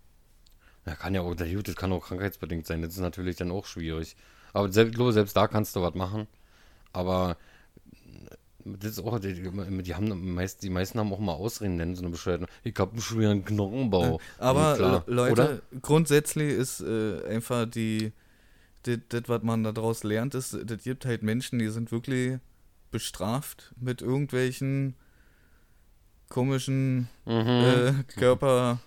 [0.86, 2.82] Ja, kann ja auch, der das kann auch krankheitsbedingt sein.
[2.82, 4.16] Das ist natürlich dann auch schwierig.
[4.52, 6.26] Aber selbst, selbst da kannst du was machen.
[6.92, 7.36] Aber
[8.64, 9.34] das ist auch, die,
[9.82, 12.46] die haben meist, die meisten haben auch mal Ausreden, nennen so eine Beschwerden.
[12.64, 14.20] Ich habe einen schweren Knochenbau.
[14.38, 15.04] Aber Ja, klar.
[15.06, 15.60] Le- Leute, Oder?
[15.82, 18.12] grundsätzlich ist äh, einfach die,
[18.84, 22.38] das, was man daraus lernt, ist, das gibt halt Menschen, die sind wirklich
[22.90, 24.94] bestraft mit irgendwelchen
[26.28, 27.46] komischen Mhm.
[27.46, 28.80] äh, Körper.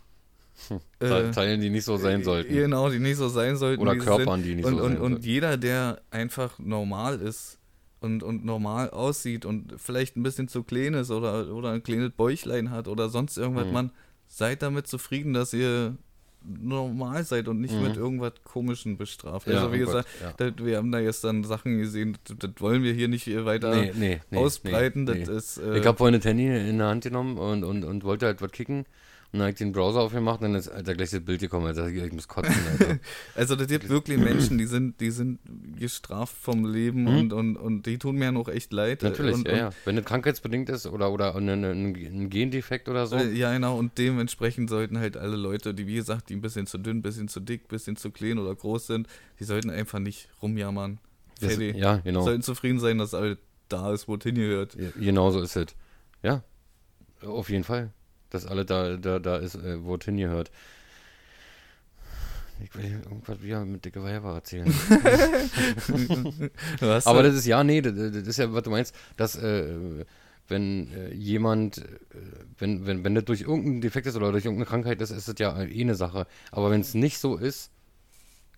[0.99, 2.53] Äh, Teilen, die nicht so sein sollten.
[2.53, 3.81] Genau, die nicht so sein sollten.
[3.81, 4.49] Oder Körpern, sind.
[4.49, 5.25] die nicht und, so und, sein und sollten.
[5.25, 7.57] jeder, der einfach normal ist
[7.99, 12.11] und, und normal aussieht und vielleicht ein bisschen zu klein ist oder, oder ein kleines
[12.11, 13.73] Bäuchlein hat oder sonst irgendwas, Mhm.
[13.73, 13.91] man,
[14.27, 15.97] seid damit zufrieden, dass ihr
[16.45, 17.83] normal seid und nicht Mhm.
[17.83, 19.47] mit irgendwas Komischen bestraft.
[19.47, 20.33] Ja, also wie oh Gott, gesagt, ja.
[20.51, 23.91] das, wir haben da gestern Sachen gesehen, das, das wollen wir hier nicht weiter Nee,
[23.95, 25.07] nee, nee, ausbreiten.
[25.07, 28.25] ist äh, Ich habe vorhin eine Handy in der Hand genommen und, und, und wollte
[28.25, 28.85] halt was kicken.
[29.33, 31.65] Und dann habe ich den Browser aufgemacht und dann ist Alter, gleich das Bild gekommen.
[31.65, 32.99] Alter, ich muss kotzen, Alter.
[33.33, 35.39] Also das gibt wirklich Menschen, die sind, die sind
[35.75, 37.17] gestraft vom Leben Mhm.
[37.17, 39.01] und, und, und die tun mir noch echt leid.
[39.01, 39.69] Natürlich, und, ja, ja.
[39.85, 43.15] Wenn das krankheitsbedingt ist oder, oder ein, ein, ein Gendefekt oder so.
[43.15, 46.67] Äh, ja, genau, und dementsprechend sollten halt alle Leute, die wie gesagt, die ein bisschen
[46.67, 49.07] zu dünn, bisschen zu dick, bisschen zu klein oder groß sind,
[49.39, 50.99] die sollten einfach nicht rumjammern.
[51.41, 52.21] das, ja, genau.
[52.23, 54.75] Sollten zufrieden sein, dass alles da ist, wo es hingehört.
[54.75, 55.75] Ja, Genau so ist es.
[56.21, 56.43] Ja,
[57.25, 57.91] auf jeden Fall.
[58.33, 60.51] Dass alle da, da, da ist, äh, wo es hingehört.
[62.63, 64.65] Ich will irgendwas wieder mit dicke Weiber erzählen.
[66.81, 69.35] Hast Aber da- das ist ja, nee, das, das ist ja, was du meinst, dass
[69.35, 70.05] äh,
[70.47, 71.83] wenn äh, jemand, äh,
[72.59, 75.35] wenn, wenn, wenn das durch irgendeinen Defekt ist oder durch irgendeine Krankheit ist, ist das
[75.39, 76.27] ja eh eine Sache.
[76.51, 77.71] Aber wenn es nicht so ist,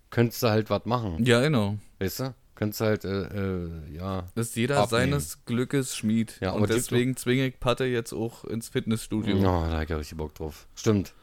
[0.10, 1.24] könntest du halt was machen.
[1.26, 1.78] ja, genau.
[2.00, 2.34] Weißt du?
[2.56, 4.24] Könntest du halt, äh, äh, ja.
[4.36, 5.12] Dass jeder Abnehmen.
[5.12, 6.38] seines Glückes Schmied.
[6.40, 9.38] Ja, und deswegen zwinge ich Patte jetzt auch ins Fitnessstudio.
[9.38, 10.68] Oh, da hab ich ja richtig Bock drauf.
[10.76, 11.14] Stimmt.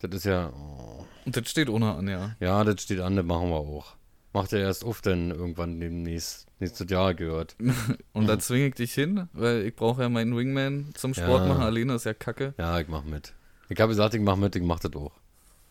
[0.00, 0.52] Das ist ja.
[0.52, 1.04] Oh.
[1.24, 2.34] Und das steht ohne an, ja.
[2.40, 3.94] Ja, das steht an, das machen wir auch.
[4.32, 7.54] Macht er erst auf, denn irgendwann demnächst nächstes Jahr gehört.
[8.12, 11.48] Und da zwinge ich dich hin, weil ich brauche ja meinen Wingman zum Sport Ja.
[11.48, 11.62] machen.
[11.62, 12.54] Alleine ist ja kacke.
[12.58, 13.34] Ja, ich mach mit.
[13.68, 15.12] Ich habe gesagt, ich mach mit, ich mach das auch.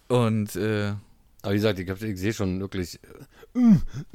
[0.08, 0.94] Und äh,
[1.44, 3.00] Aber wie gesagt, ich, ich sehe schon wirklich,
[3.56, 3.60] äh,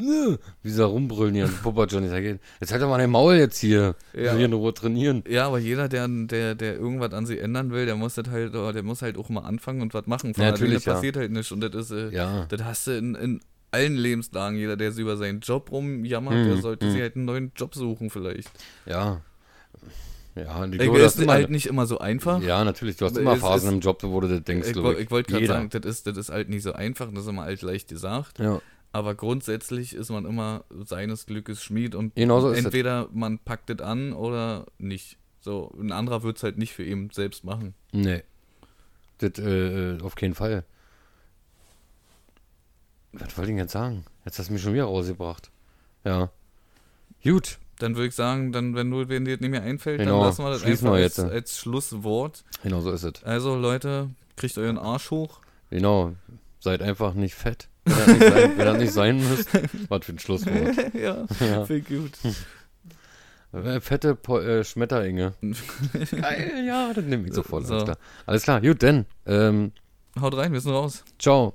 [0.02, 1.92] äh, wie sie da rumbrüllen hier Papa ich,
[2.60, 3.96] jetzt halt doch mal dein Maul jetzt hier.
[4.14, 4.34] Ja.
[4.34, 5.24] hier in Ruhe trainieren.
[5.28, 8.54] ja, aber jeder, der, der, der irgendwas an sie ändern will, der muss das halt,
[8.54, 10.34] oh, der muss halt auch mal anfangen und was machen.
[10.34, 10.94] Von Ja, natürlich, ja.
[10.94, 11.50] passiert halt nicht.
[11.50, 12.46] Und das ist, äh, Ja.
[12.46, 13.40] das hast du in, in
[13.72, 14.56] allen Lebenslagen.
[14.56, 16.90] Jeder, der sich über seinen Job rumjammert, Mhm, der sollte mhm.
[16.92, 18.50] sich halt einen neuen Job suchen vielleicht.
[18.86, 19.20] Ja.
[20.36, 22.40] Ja, die, Ich du ist immer, halt nicht immer so einfach.
[22.42, 24.76] ja, natürlich, du hast immer es Phasen ist- im Job, wo du das denkst, Ich,
[24.76, 27.28] woll- ich wollte gerade sagen, das ist, das ist halt nicht so einfach, das ist
[27.30, 28.38] immer halt leicht gesagt.
[28.38, 28.60] Ja,
[28.92, 32.64] Aber grundsätzlich ist man immer seines Glückes Schmied und Genau so ist es.
[32.66, 35.16] entweder man packt es an oder nicht.
[35.40, 37.74] So, ein anderer wird es halt nicht für ihn selbst machen.
[37.92, 38.22] nee.
[39.18, 40.64] Das, äh, auf keinen Fall.
[43.12, 44.04] Was wollte ich denn jetzt sagen?
[44.26, 45.50] Jetzt hast du mich schon wieder rausgebracht.
[46.04, 46.30] Ja.
[47.24, 50.18] Gut, Dann würde ich sagen, dann, wenn du, wenn dir das nicht mehr einfällt, Genau,
[50.20, 51.30] dann lassen wir das schließen einfach wir als, jetzt.
[51.30, 52.44] als Schlusswort.
[52.62, 53.22] genau so ist es.
[53.24, 55.40] Also Leute, kriegt euren Arsch hoch.
[55.70, 56.12] Genau.
[56.60, 57.68] Seid einfach nicht fett.
[57.84, 59.48] Wenn das nicht sein, wenn das nicht sein müsst.
[59.90, 60.94] Was für ein Schlusswort.
[60.94, 61.64] ja, Ja.
[61.66, 62.12] viel gut.
[63.52, 65.34] Äh, Fette po äh, Schmetterlinge.
[66.10, 67.66] Geil, ja, das nehme ich sofort.
[67.66, 67.74] So.
[67.74, 67.98] Alles klar.
[68.26, 69.06] Alles klar, gut, denn.
[69.26, 69.72] Ähm,
[70.20, 71.04] Haut rein, wir sind raus.
[71.18, 71.54] ciao.